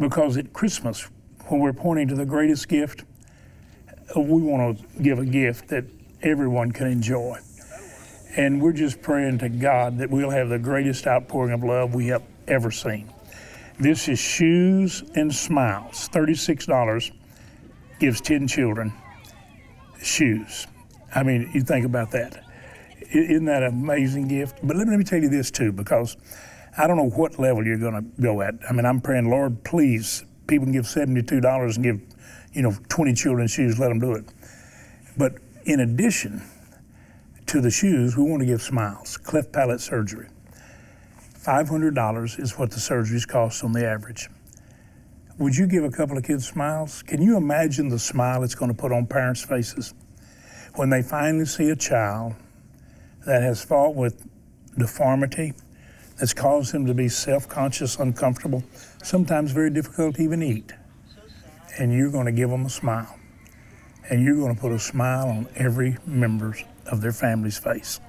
because 0.00 0.36
at 0.36 0.52
Christmas, 0.52 1.08
when 1.46 1.60
we're 1.60 1.74
pointing 1.74 2.08
to 2.08 2.14
the 2.14 2.24
greatest 2.24 2.68
gift, 2.68 3.04
we 4.16 4.42
want 4.42 4.78
to 4.78 5.02
give 5.02 5.18
a 5.18 5.24
gift 5.24 5.68
that 5.68 5.84
everyone 6.22 6.72
can 6.72 6.86
enjoy. 6.86 7.38
And 8.36 8.60
we're 8.60 8.72
just 8.72 9.00
praying 9.00 9.38
to 9.38 9.48
God 9.48 9.98
that 9.98 10.10
we'll 10.10 10.30
have 10.30 10.48
the 10.48 10.58
greatest 10.58 11.06
outpouring 11.06 11.52
of 11.52 11.62
love 11.62 11.94
we 11.94 12.08
have 12.08 12.22
ever 12.48 12.70
seen. 12.70 13.13
This 13.78 14.08
is 14.08 14.20
Shoes 14.20 15.02
and 15.16 15.34
Smiles. 15.34 16.08
$36 16.10 17.10
gives 17.98 18.20
10 18.20 18.46
children 18.46 18.92
shoes. 20.00 20.68
I 21.12 21.24
mean, 21.24 21.50
you 21.52 21.60
think 21.62 21.84
about 21.84 22.12
that. 22.12 22.44
Isn't 23.10 23.46
that 23.46 23.64
an 23.64 23.70
amazing 23.70 24.28
gift? 24.28 24.60
But 24.62 24.76
let 24.76 24.86
me, 24.86 24.92
let 24.92 24.98
me 24.98 25.04
tell 25.04 25.20
you 25.20 25.28
this 25.28 25.50
too, 25.50 25.72
because 25.72 26.16
I 26.78 26.86
don't 26.86 26.96
know 26.96 27.10
what 27.10 27.40
level 27.40 27.66
you're 27.66 27.78
going 27.78 27.94
to 27.94 28.22
go 28.22 28.42
at. 28.42 28.54
I 28.68 28.72
mean, 28.72 28.86
I'm 28.86 29.00
praying, 29.00 29.28
Lord, 29.28 29.64
please, 29.64 30.24
people 30.46 30.66
can 30.66 30.72
give 30.72 30.84
$72 30.84 31.74
and 31.74 31.84
give, 31.84 32.00
you 32.52 32.62
know, 32.62 32.76
20 32.88 33.12
children 33.14 33.48
shoes, 33.48 33.80
let 33.80 33.88
them 33.88 33.98
do 33.98 34.12
it. 34.12 34.24
But 35.16 35.34
in 35.64 35.80
addition 35.80 36.42
to 37.46 37.60
the 37.60 37.72
shoes, 37.72 38.16
we 38.16 38.22
want 38.22 38.40
to 38.40 38.46
give 38.46 38.62
smiles, 38.62 39.16
cleft 39.16 39.52
palate 39.52 39.80
surgery. 39.80 40.28
$500 41.44 42.40
is 42.40 42.58
what 42.58 42.70
the 42.70 42.78
surgeries 42.78 43.28
cost 43.28 43.64
on 43.64 43.72
the 43.72 43.86
average. 43.86 44.30
Would 45.38 45.54
you 45.56 45.66
give 45.66 45.84
a 45.84 45.90
couple 45.90 46.16
of 46.16 46.24
kids 46.24 46.48
smiles? 46.48 47.02
Can 47.02 47.20
you 47.20 47.36
imagine 47.36 47.88
the 47.90 47.98
smile 47.98 48.42
it's 48.44 48.54
going 48.54 48.70
to 48.70 48.76
put 48.76 48.92
on 48.92 49.06
parents' 49.06 49.44
faces 49.44 49.92
when 50.76 50.88
they 50.88 51.02
finally 51.02 51.44
see 51.44 51.68
a 51.68 51.76
child 51.76 52.34
that 53.26 53.42
has 53.42 53.62
fought 53.62 53.94
with 53.94 54.26
deformity, 54.78 55.52
that's 56.18 56.32
caused 56.32 56.72
them 56.72 56.86
to 56.86 56.94
be 56.94 57.08
self 57.08 57.46
conscious, 57.46 57.98
uncomfortable, 57.98 58.64
sometimes 59.02 59.52
very 59.52 59.70
difficult 59.70 60.14
to 60.14 60.22
even 60.22 60.42
eat? 60.42 60.72
And 61.78 61.92
you're 61.92 62.10
going 62.10 62.26
to 62.26 62.32
give 62.32 62.48
them 62.48 62.64
a 62.64 62.70
smile. 62.70 63.18
And 64.08 64.24
you're 64.24 64.36
going 64.36 64.54
to 64.54 64.60
put 64.60 64.72
a 64.72 64.78
smile 64.78 65.28
on 65.28 65.48
every 65.56 65.98
member 66.06 66.56
of 66.86 67.02
their 67.02 67.12
family's 67.12 67.58
face. 67.58 68.00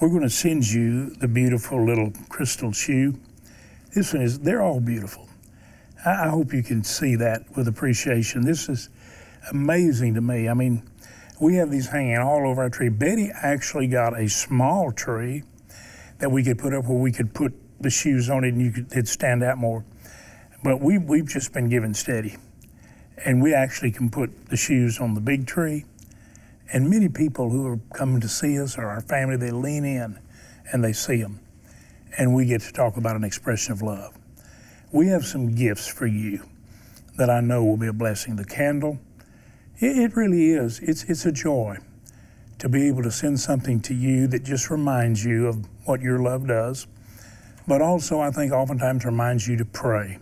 We're 0.00 0.10
going 0.10 0.22
to 0.22 0.30
send 0.30 0.70
you 0.70 1.10
the 1.10 1.26
beautiful 1.26 1.84
little 1.84 2.12
crystal 2.28 2.70
shoe. 2.70 3.18
This 3.92 4.12
one 4.12 4.22
is, 4.22 4.38
they're 4.38 4.62
all 4.62 4.78
beautiful. 4.78 5.28
I, 6.06 6.26
I 6.26 6.28
hope 6.28 6.52
you 6.52 6.62
can 6.62 6.84
see 6.84 7.16
that 7.16 7.42
with 7.56 7.66
appreciation. 7.66 8.44
This 8.44 8.68
is 8.68 8.90
amazing 9.50 10.14
to 10.14 10.20
me. 10.20 10.48
I 10.48 10.54
mean, 10.54 10.88
we 11.40 11.56
have 11.56 11.72
these 11.72 11.88
hanging 11.88 12.16
all 12.16 12.48
over 12.48 12.62
our 12.62 12.70
tree. 12.70 12.90
Betty 12.90 13.32
actually 13.34 13.88
got 13.88 14.16
a 14.16 14.28
small 14.28 14.92
tree 14.92 15.42
that 16.18 16.30
we 16.30 16.44
could 16.44 16.60
put 16.60 16.72
up 16.72 16.84
where 16.84 16.98
we 16.98 17.10
could 17.10 17.34
put 17.34 17.52
the 17.80 17.90
shoes 17.90 18.30
on 18.30 18.44
it 18.44 18.54
and 18.54 18.62
you 18.62 18.70
could 18.70 18.92
it'd 18.92 19.08
stand 19.08 19.42
out 19.42 19.58
more. 19.58 19.84
But 20.62 20.80
we 20.80 20.98
we've 20.98 21.28
just 21.28 21.52
been 21.52 21.68
given 21.68 21.92
steady. 21.92 22.36
And 23.24 23.42
we 23.42 23.52
actually 23.52 23.90
can 23.90 24.10
put 24.10 24.46
the 24.46 24.56
shoes 24.56 25.00
on 25.00 25.14
the 25.14 25.20
big 25.20 25.48
tree 25.48 25.86
and 26.70 26.90
many 26.90 27.08
people 27.08 27.48
who 27.48 27.66
are 27.66 27.80
coming 27.94 28.20
to 28.20 28.28
see 28.28 28.60
us 28.60 28.76
or 28.76 28.86
our 28.86 29.00
family, 29.00 29.36
they 29.36 29.50
lean 29.50 29.84
in 29.84 30.18
and 30.70 30.84
they 30.84 30.92
see 30.92 31.22
them. 31.22 31.40
And 32.18 32.34
we 32.34 32.46
get 32.46 32.60
to 32.62 32.72
talk 32.72 32.96
about 32.96 33.16
an 33.16 33.24
expression 33.24 33.72
of 33.72 33.80
love. 33.80 34.18
We 34.92 35.08
have 35.08 35.24
some 35.24 35.54
gifts 35.54 35.88
for 35.88 36.06
you 36.06 36.42
that 37.16 37.30
I 37.30 37.40
know 37.40 37.64
will 37.64 37.76
be 37.76 37.86
a 37.86 37.92
blessing. 37.92 38.36
The 38.36 38.44
candle, 38.44 38.98
it, 39.78 39.96
it 39.96 40.16
really 40.16 40.50
is. 40.50 40.78
It's, 40.80 41.04
it's 41.04 41.24
a 41.24 41.32
joy 41.32 41.78
to 42.58 42.68
be 42.68 42.88
able 42.88 43.02
to 43.02 43.10
send 43.10 43.40
something 43.40 43.80
to 43.82 43.94
you 43.94 44.26
that 44.26 44.42
just 44.44 44.68
reminds 44.68 45.24
you 45.24 45.46
of 45.46 45.66
what 45.86 46.00
your 46.00 46.18
love 46.18 46.46
does. 46.46 46.86
But 47.66 47.80
also, 47.80 48.20
I 48.20 48.30
think 48.30 48.52
oftentimes 48.52 49.04
reminds 49.04 49.46
you 49.46 49.56
to 49.56 49.64
pray 49.64 50.18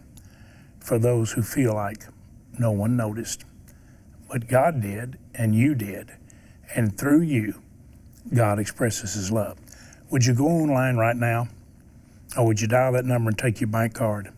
for 0.81 0.99
those 0.99 1.33
who 1.33 1.43
feel 1.43 1.75
like 1.75 2.05
no 2.59 2.71
one 2.71 2.97
noticed. 2.97 3.45
But 4.31 4.49
God 4.49 4.81
did, 4.81 5.19
and 5.35 5.55
you 5.55 5.75
did 5.75 6.13
and 6.75 6.97
through 6.97 7.23
you, 7.23 7.61
God 8.35 8.59
expresses 8.59 9.15
His 9.15 9.31
love. 9.31 9.59
Would 10.11 10.25
you 10.25 10.35
go 10.35 10.47
online 10.47 10.97
right 10.97 11.17
now, 11.17 11.49
or 12.37 12.47
would 12.47 12.61
you 12.61 12.69
dial 12.69 12.93
that 12.93 13.05
number 13.05 13.31
and 13.31 13.39
take 13.39 13.61
your 13.61 13.69
bank 13.69 13.95
card? 13.95 14.33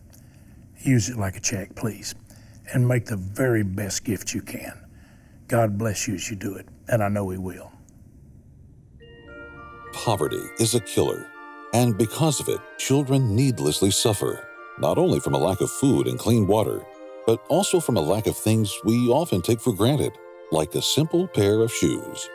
Use 0.81 1.09
it 1.09 1.17
like 1.17 1.35
a 1.35 1.39
check, 1.39 1.75
please, 1.75 2.15
and 2.73 2.87
make 2.87 3.05
the 3.05 3.17
very 3.17 3.63
best 3.63 4.03
gift 4.03 4.33
you 4.33 4.41
can. 4.41 4.73
God 5.47 5.77
bless 5.77 6.07
you 6.07 6.15
as 6.15 6.29
you 6.29 6.35
do 6.35 6.55
it, 6.55 6.67
and 6.87 7.03
I 7.03 7.09
know 7.09 7.29
He 7.29 7.37
will. 7.37 7.71
Poverty 9.93 10.43
is 10.59 10.75
a 10.75 10.79
killer, 10.79 11.27
and 11.73 11.97
because 11.97 12.39
of 12.39 12.47
it, 12.47 12.59
children 12.77 13.35
needlessly 13.35 13.91
suffer, 13.91 14.47
not 14.77 14.97
only 14.97 15.19
from 15.19 15.33
a 15.33 15.37
lack 15.39 15.61
of 15.61 15.71
food 15.71 16.07
and 16.07 16.19
clean 16.19 16.47
water, 16.47 16.85
but 17.25 17.43
also 17.49 17.79
from 17.79 17.97
a 17.97 18.01
lack 18.01 18.27
of 18.27 18.37
things 18.37 18.73
we 18.85 19.09
often 19.09 19.41
take 19.41 19.59
for 19.59 19.73
granted 19.73 20.13
like 20.51 20.73
a 20.75 20.81
simple 20.81 21.27
pair 21.27 21.61
of 21.61 21.71
shoes. 21.71 22.27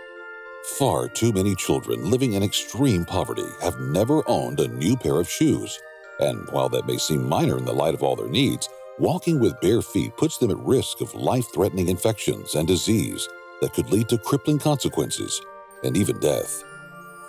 Far 0.79 1.09
too 1.09 1.33
many 1.33 1.55
children 1.55 2.11
living 2.11 2.35
in 2.35 2.43
extreme 2.43 3.05
poverty 3.05 3.47
have 3.61 3.79
never 3.81 4.23
owned 4.29 4.61
a 4.61 4.69
new 4.69 4.97
pair 4.97 5.19
of 5.21 5.29
shoes. 5.29 5.81
And 6.21 6.49
while 6.51 6.69
that 6.71 6.87
may 6.87 6.97
seem 6.97 7.29
minor 7.29 7.59
in 7.59 7.65
the 7.65 7.73
light 7.73 7.93
of 7.93 8.03
all 8.03 8.17
their 8.17 8.29
needs, 8.29 8.69
walking 8.99 9.41
with 9.41 9.61
bare 9.61 9.83
feet 9.83 10.17
puts 10.17 10.39
them 10.39 10.51
at 10.51 10.59
risk 10.59 11.01
of 11.01 11.15
life 11.15 11.47
threatening 11.53 11.89
infections 11.89 12.55
and 12.55 12.69
disease 12.69 13.29
that 13.61 13.73
could 13.73 13.91
lead 13.91 14.09
to 14.09 14.19
crippling 14.19 14.59
consequences 14.59 15.41
and 15.83 15.97
even 15.97 16.19
death. 16.21 16.63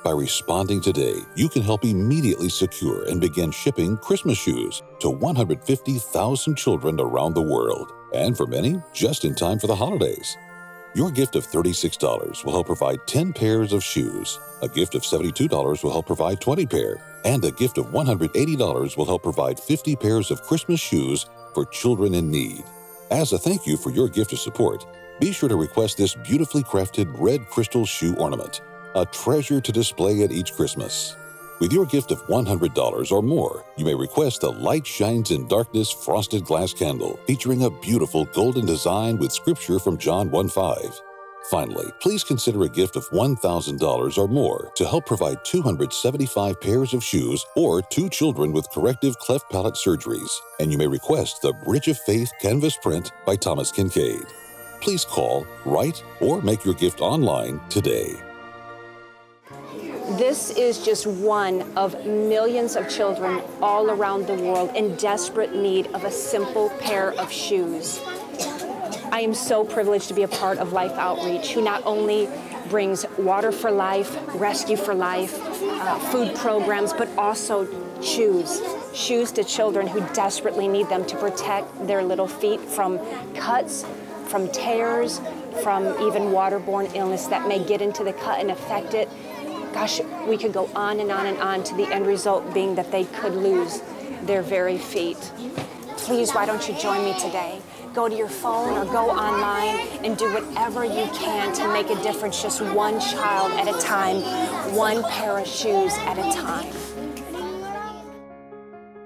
By 0.03 0.11
responding 0.11 0.81
today, 0.81 1.15
you 1.35 1.49
can 1.49 1.63
help 1.63 1.83
immediately 1.83 2.47
secure 2.47 3.09
and 3.09 3.19
begin 3.19 3.49
shipping 3.49 3.97
Christmas 3.97 4.37
shoes 4.37 4.83
to 4.99 5.09
150,000 5.09 6.55
children 6.55 6.99
around 6.99 7.33
the 7.33 7.41
world 7.41 7.91
and 8.13 8.37
for 8.37 8.45
many, 8.45 8.79
just 8.93 9.25
in 9.25 9.33
time 9.33 9.57
for 9.57 9.65
the 9.65 9.75
holidays. 9.75 10.37
Your 10.95 11.11
gift 11.11 11.35
of 11.35 11.45
$36 11.45 12.45
will 12.45 12.53
help 12.53 12.67
provide 12.67 13.05
10 13.05 13.33
pairs 13.33 13.73
of 13.73 13.83
shoes. 13.83 14.39
A 14.61 14.69
gift 14.69 14.95
of 14.95 15.01
$72 15.01 15.83
will 15.83 15.91
help 15.91 16.05
provide 16.05 16.39
20 16.39 16.65
pair, 16.67 16.95
and 17.25 17.43
a 17.43 17.51
gift 17.51 17.77
of 17.77 17.87
$180 17.87 18.95
will 18.95 19.05
help 19.05 19.23
provide 19.23 19.59
50 19.59 19.97
pairs 19.97 20.31
of 20.31 20.41
Christmas 20.43 20.79
shoes 20.79 21.25
for 21.53 21.65
children 21.65 22.13
in 22.13 22.31
need. 22.31 22.63
As 23.11 23.33
a 23.33 23.37
thank 23.37 23.67
you 23.67 23.75
for 23.75 23.89
your 23.89 24.07
gift 24.07 24.31
of 24.31 24.39
support, 24.39 24.85
be 25.19 25.33
sure 25.33 25.49
to 25.49 25.57
request 25.57 25.97
this 25.97 26.15
beautifully 26.15 26.63
crafted 26.63 27.13
red 27.19 27.45
crystal 27.49 27.85
shoe 27.85 28.15
ornament, 28.15 28.61
a 28.95 29.05
treasure 29.05 29.59
to 29.59 29.71
display 29.73 30.23
at 30.23 30.31
each 30.31 30.53
Christmas. 30.53 31.17
With 31.59 31.71
your 31.71 31.85
gift 31.85 32.11
of 32.11 32.21
$100 32.27 33.11
or 33.13 33.23
more, 33.23 33.63
you 33.77 33.85
may 33.85 33.95
request 33.95 34.41
the 34.41 34.51
Light 34.51 34.85
Shines 34.85 35.31
in 35.31 35.47
Darkness 35.47 35.89
frosted 35.89 36.43
glass 36.43 36.73
candle 36.73 37.17
featuring 37.27 37.63
a 37.63 37.69
beautiful 37.69 38.25
golden 38.25 38.65
design 38.65 39.17
with 39.17 39.31
scripture 39.31 39.79
from 39.79 39.97
John 39.97 40.29
1 40.29 40.49
5. 40.49 41.01
Finally, 41.49 41.85
please 42.01 42.25
consider 42.25 42.63
a 42.63 42.69
gift 42.69 42.97
of 42.97 43.07
$1,000 43.11 44.17
or 44.17 44.27
more 44.27 44.71
to 44.75 44.85
help 44.85 45.05
provide 45.05 45.45
275 45.45 46.59
pairs 46.59 46.93
of 46.93 47.03
shoes 47.03 47.45
or 47.55 47.81
two 47.83 48.09
children 48.09 48.51
with 48.51 48.69
corrective 48.71 49.17
cleft 49.19 49.49
palate 49.49 49.75
surgeries, 49.75 50.31
and 50.59 50.73
you 50.73 50.77
may 50.77 50.87
request 50.87 51.41
the 51.41 51.53
Bridge 51.63 51.87
of 51.87 51.97
Faith 51.99 52.31
canvas 52.41 52.75
print 52.75 53.13
by 53.25 53.37
Thomas 53.37 53.71
Kinkade. 53.71 54.29
Please 54.81 55.05
call, 55.05 55.47
write, 55.65 56.03
or 56.19 56.41
make 56.41 56.65
your 56.65 56.75
gift 56.75 56.99
online 56.99 57.61
today. 57.69 58.13
This 60.09 60.51
is 60.51 60.85
just 60.85 61.07
one 61.07 61.63
of 61.75 62.05
millions 62.05 62.75
of 62.75 62.87
children 62.87 63.41
all 63.59 63.89
around 63.89 64.27
the 64.27 64.35
world 64.35 64.69
in 64.75 64.95
desperate 64.97 65.55
need 65.55 65.87
of 65.87 66.03
a 66.03 66.11
simple 66.11 66.69
pair 66.79 67.13
of 67.13 67.31
shoes. 67.31 67.99
I 69.11 69.21
am 69.21 69.33
so 69.33 69.63
privileged 69.63 70.07
to 70.09 70.13
be 70.13 70.21
a 70.21 70.27
part 70.27 70.59
of 70.59 70.73
Life 70.73 70.91
Outreach, 70.91 71.53
who 71.53 71.61
not 71.63 71.81
only 71.87 72.29
brings 72.69 73.03
water 73.17 73.51
for 73.51 73.71
life, 73.71 74.15
rescue 74.35 74.77
for 74.77 74.93
life, 74.93 75.39
uh, 75.63 75.97
food 76.11 76.35
programs, 76.35 76.93
but 76.93 77.09
also 77.17 77.67
shoes. 77.99 78.61
Shoes 78.93 79.31
to 79.31 79.43
children 79.43 79.87
who 79.87 80.01
desperately 80.13 80.67
need 80.67 80.87
them 80.87 81.03
to 81.07 81.17
protect 81.17 81.87
their 81.87 82.03
little 82.03 82.27
feet 82.27 82.61
from 82.61 82.99
cuts, 83.33 83.83
from 84.25 84.49
tears, 84.49 85.19
from 85.63 85.87
even 86.07 86.23
waterborne 86.31 86.93
illness 86.95 87.25
that 87.25 87.47
may 87.47 87.63
get 87.63 87.81
into 87.81 88.03
the 88.03 88.13
cut 88.13 88.39
and 88.39 88.51
affect 88.51 88.93
it 88.93 89.09
gosh, 89.75 89.99
we 90.25 90.37
could 90.37 90.53
go 90.53 90.67
on 90.73 91.01
and 91.01 91.11
on 91.11 91.25
and 91.25 91.37
on 91.39 91.61
to 91.61 91.75
the 91.75 91.85
end 91.93 92.07
result 92.07 92.53
being 92.53 92.75
that 92.75 92.89
they 92.93 93.03
could 93.03 93.35
lose 93.35 93.81
their 94.23 94.41
very 94.41 94.77
feet. 94.77 95.17
Please, 95.97 96.31
why 96.31 96.45
don't 96.45 96.65
you 96.69 96.73
join 96.79 97.03
me 97.03 97.13
today? 97.19 97.61
Go 97.93 98.07
to 98.07 98.15
your 98.15 98.29
phone 98.29 98.77
or 98.77 98.85
go 98.85 99.09
online 99.09 99.85
and 100.05 100.17
do 100.17 100.33
whatever 100.33 100.85
you 100.85 101.09
can 101.13 101.53
to 101.55 101.67
make 101.73 101.89
a 101.89 102.01
difference, 102.01 102.41
just 102.41 102.61
one 102.61 103.01
child 103.01 103.51
at 103.59 103.67
a 103.67 103.77
time, 103.81 104.21
one 104.73 105.03
pair 105.11 105.39
of 105.39 105.45
shoes 105.45 105.91
at 106.07 106.17
a 106.17 106.33
time. 106.33 106.73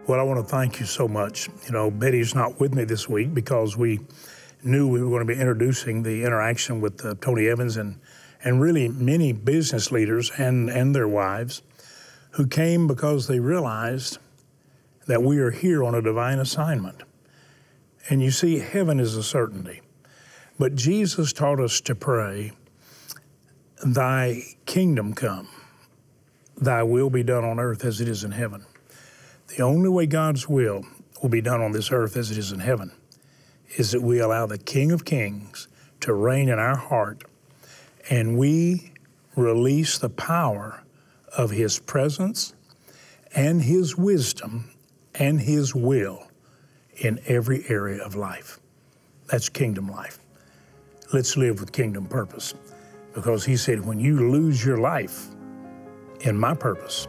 Well, 0.06 0.20
I 0.20 0.24
want 0.24 0.40
to 0.40 0.46
thank 0.46 0.80
you 0.80 0.86
so 0.86 1.08
much. 1.08 1.50
You 1.66 1.72
know, 1.72 1.90
Betty's 1.90 2.36
not 2.36 2.60
with 2.60 2.76
me 2.76 2.84
this 2.84 3.10
week 3.10 3.34
because 3.34 3.76
we 3.76 4.02
knew 4.64 4.88
we 4.88 5.02
were 5.02 5.10
going 5.10 5.28
to 5.28 5.34
be 5.34 5.40
introducing 5.40 6.04
the 6.04 6.24
interaction 6.24 6.80
with 6.80 7.04
uh, 7.04 7.16
Tony 7.22 7.48
Evans 7.48 7.78
and 7.78 8.00
and 8.44 8.62
really 8.62 8.88
many 8.88 9.34
business 9.34 9.92
leaders 9.92 10.32
and, 10.38 10.70
and 10.70 10.96
their 10.96 11.08
wives 11.08 11.62
who 12.32 12.48
came 12.48 12.88
because 12.88 13.28
they 13.28 13.40
realized 13.40 14.18
that 15.08 15.24
we 15.24 15.40
are 15.40 15.52
here 15.52 15.84
on 15.84 15.96
a 15.96 16.02
divine 16.02 16.40
assignment. 16.40 17.04
And 18.10 18.22
you 18.22 18.32
see, 18.32 18.60
heaven 18.60 19.00
is 19.00 19.16
a 19.16 19.24
certainty. 19.24 19.82
But 20.58 20.76
Jesus 20.76 21.34
taught 21.34 21.60
us 21.60 21.82
to 21.82 21.96
pray, 21.96 22.52
Thy 23.84 24.44
kingdom 24.66 25.14
come, 25.14 25.48
Thy 26.58 26.84
will 26.84 27.10
be 27.10 27.24
done 27.24 27.46
on 27.46 27.60
earth 27.60 27.86
as 27.86 28.02
it 28.02 28.08
is 28.08 28.24
in 28.24 28.32
heaven. 28.32 28.66
The 29.48 29.64
only 29.64 29.90
way 29.90 30.06
God's 30.06 30.48
will 30.48 30.86
will 31.22 31.30
be 31.30 31.42
done 31.42 31.62
on 31.62 31.72
this 31.72 31.92
earth 31.92 32.16
as 32.18 32.32
it 32.32 32.38
is 32.38 32.52
in 32.52 32.60
heaven 32.60 32.92
is 33.78 33.92
that 33.92 34.02
we 34.02 34.20
allow 34.20 34.46
the 34.46 34.58
King 34.58 34.92
of 34.92 35.06
Kings 35.06 35.68
to 36.02 36.14
reign 36.14 36.50
in 36.50 36.60
our 36.60 36.78
heart 36.78 37.24
and 38.10 38.38
we 38.38 38.92
release 39.36 39.98
the 39.98 40.10
power 40.10 40.84
of 41.38 41.52
His 41.52 41.80
presence 41.80 42.54
and 43.36 43.62
His 43.62 43.96
wisdom 43.96 44.72
and 45.16 45.40
His 45.40 45.76
will 45.76 46.28
in 46.98 47.20
every 47.28 47.64
area 47.70 48.04
of 48.04 48.16
life. 48.16 48.60
That's 49.28 49.48
kingdom 49.48 49.88
life. 49.88 50.20
Let's 51.14 51.38
live 51.38 51.60
with 51.60 51.72
kingdom 51.72 52.08
purpose 52.08 52.56
because 53.14 53.46
He 53.46 53.56
said, 53.56 53.86
when 53.86 54.00
you 54.00 54.30
lose 54.30 54.66
your 54.66 54.78
life 54.78 55.28
in 56.22 56.38
my 56.38 56.54
purpose, 56.54 57.08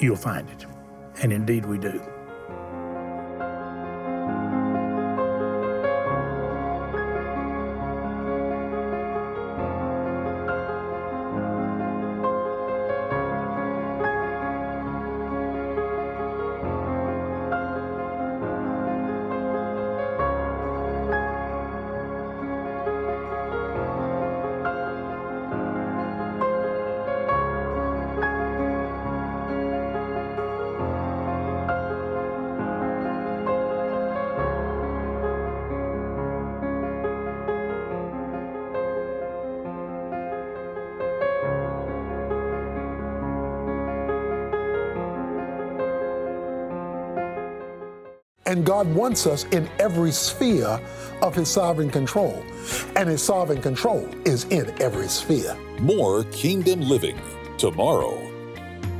you'll 0.00 0.16
find 0.16 0.48
it. 0.48 0.66
And 1.22 1.32
indeed 1.32 1.66
we 1.66 1.78
do. 1.78 2.00
And 48.48 48.64
God 48.64 48.92
wants 48.94 49.26
us 49.26 49.44
in 49.52 49.68
every 49.78 50.10
sphere 50.10 50.80
of 51.20 51.34
His 51.34 51.50
sovereign 51.50 51.90
control. 51.90 52.42
And 52.96 53.08
His 53.08 53.22
sovereign 53.22 53.60
control 53.60 54.08
is 54.24 54.44
in 54.44 54.74
every 54.82 55.08
sphere. 55.08 55.54
More 55.80 56.24
Kingdom 56.24 56.80
Living 56.80 57.20
tomorrow. 57.58 58.24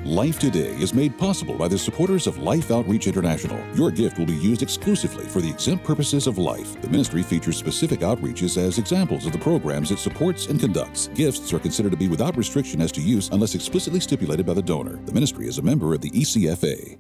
Life 0.05 0.39
Today 0.39 0.75
is 0.77 0.95
made 0.95 1.19
possible 1.19 1.55
by 1.55 1.67
the 1.67 1.79
supporters 1.79 2.27
of 2.27 2.39
Life 2.39 2.71
Outreach 2.71 3.07
International. 3.07 3.59
Your 3.75 3.91
gift 3.91 4.19
will 4.19 4.27
be 4.27 4.37
used 4.37 4.63
exclusively 4.63 5.25
for 5.25 5.41
the 5.41 5.51
exempt 5.51 5.85
purposes 5.85 6.27
of 6.27 6.39
life. 6.39 6.81
The 6.81 6.89
ministry 6.89 7.23
features 7.23 7.57
specific 7.57 8.01
outreaches 8.01 8.57
as 8.57 8.79
examples 8.79 9.27
of 9.27 9.33
the 9.33 9.39
programs 9.39 9.91
it 9.91 9.99
supports 9.99 10.47
and 10.47 10.61
conducts. 10.61 11.09
Gifts 11.15 11.53
are 11.53 11.59
considered 11.59 11.93
to 11.93 11.99
be 11.99 12.09
without 12.09 12.37
restriction 12.37 12.81
as 12.81 12.93
to 12.93 13.01
use 13.01 13.29
unless 13.33 13.55
explicitly 13.55 14.01
stipulated 14.01 14.47
by 14.47 14.55
the 14.55 14.63
donor. 14.63 14.97
The 15.05 15.13
ministry 15.13 15.47
is 15.47 15.59
a 15.59 15.63
member 15.63 15.95
of 15.95 16.01
the 16.01 16.11
ECFA. 16.11 16.99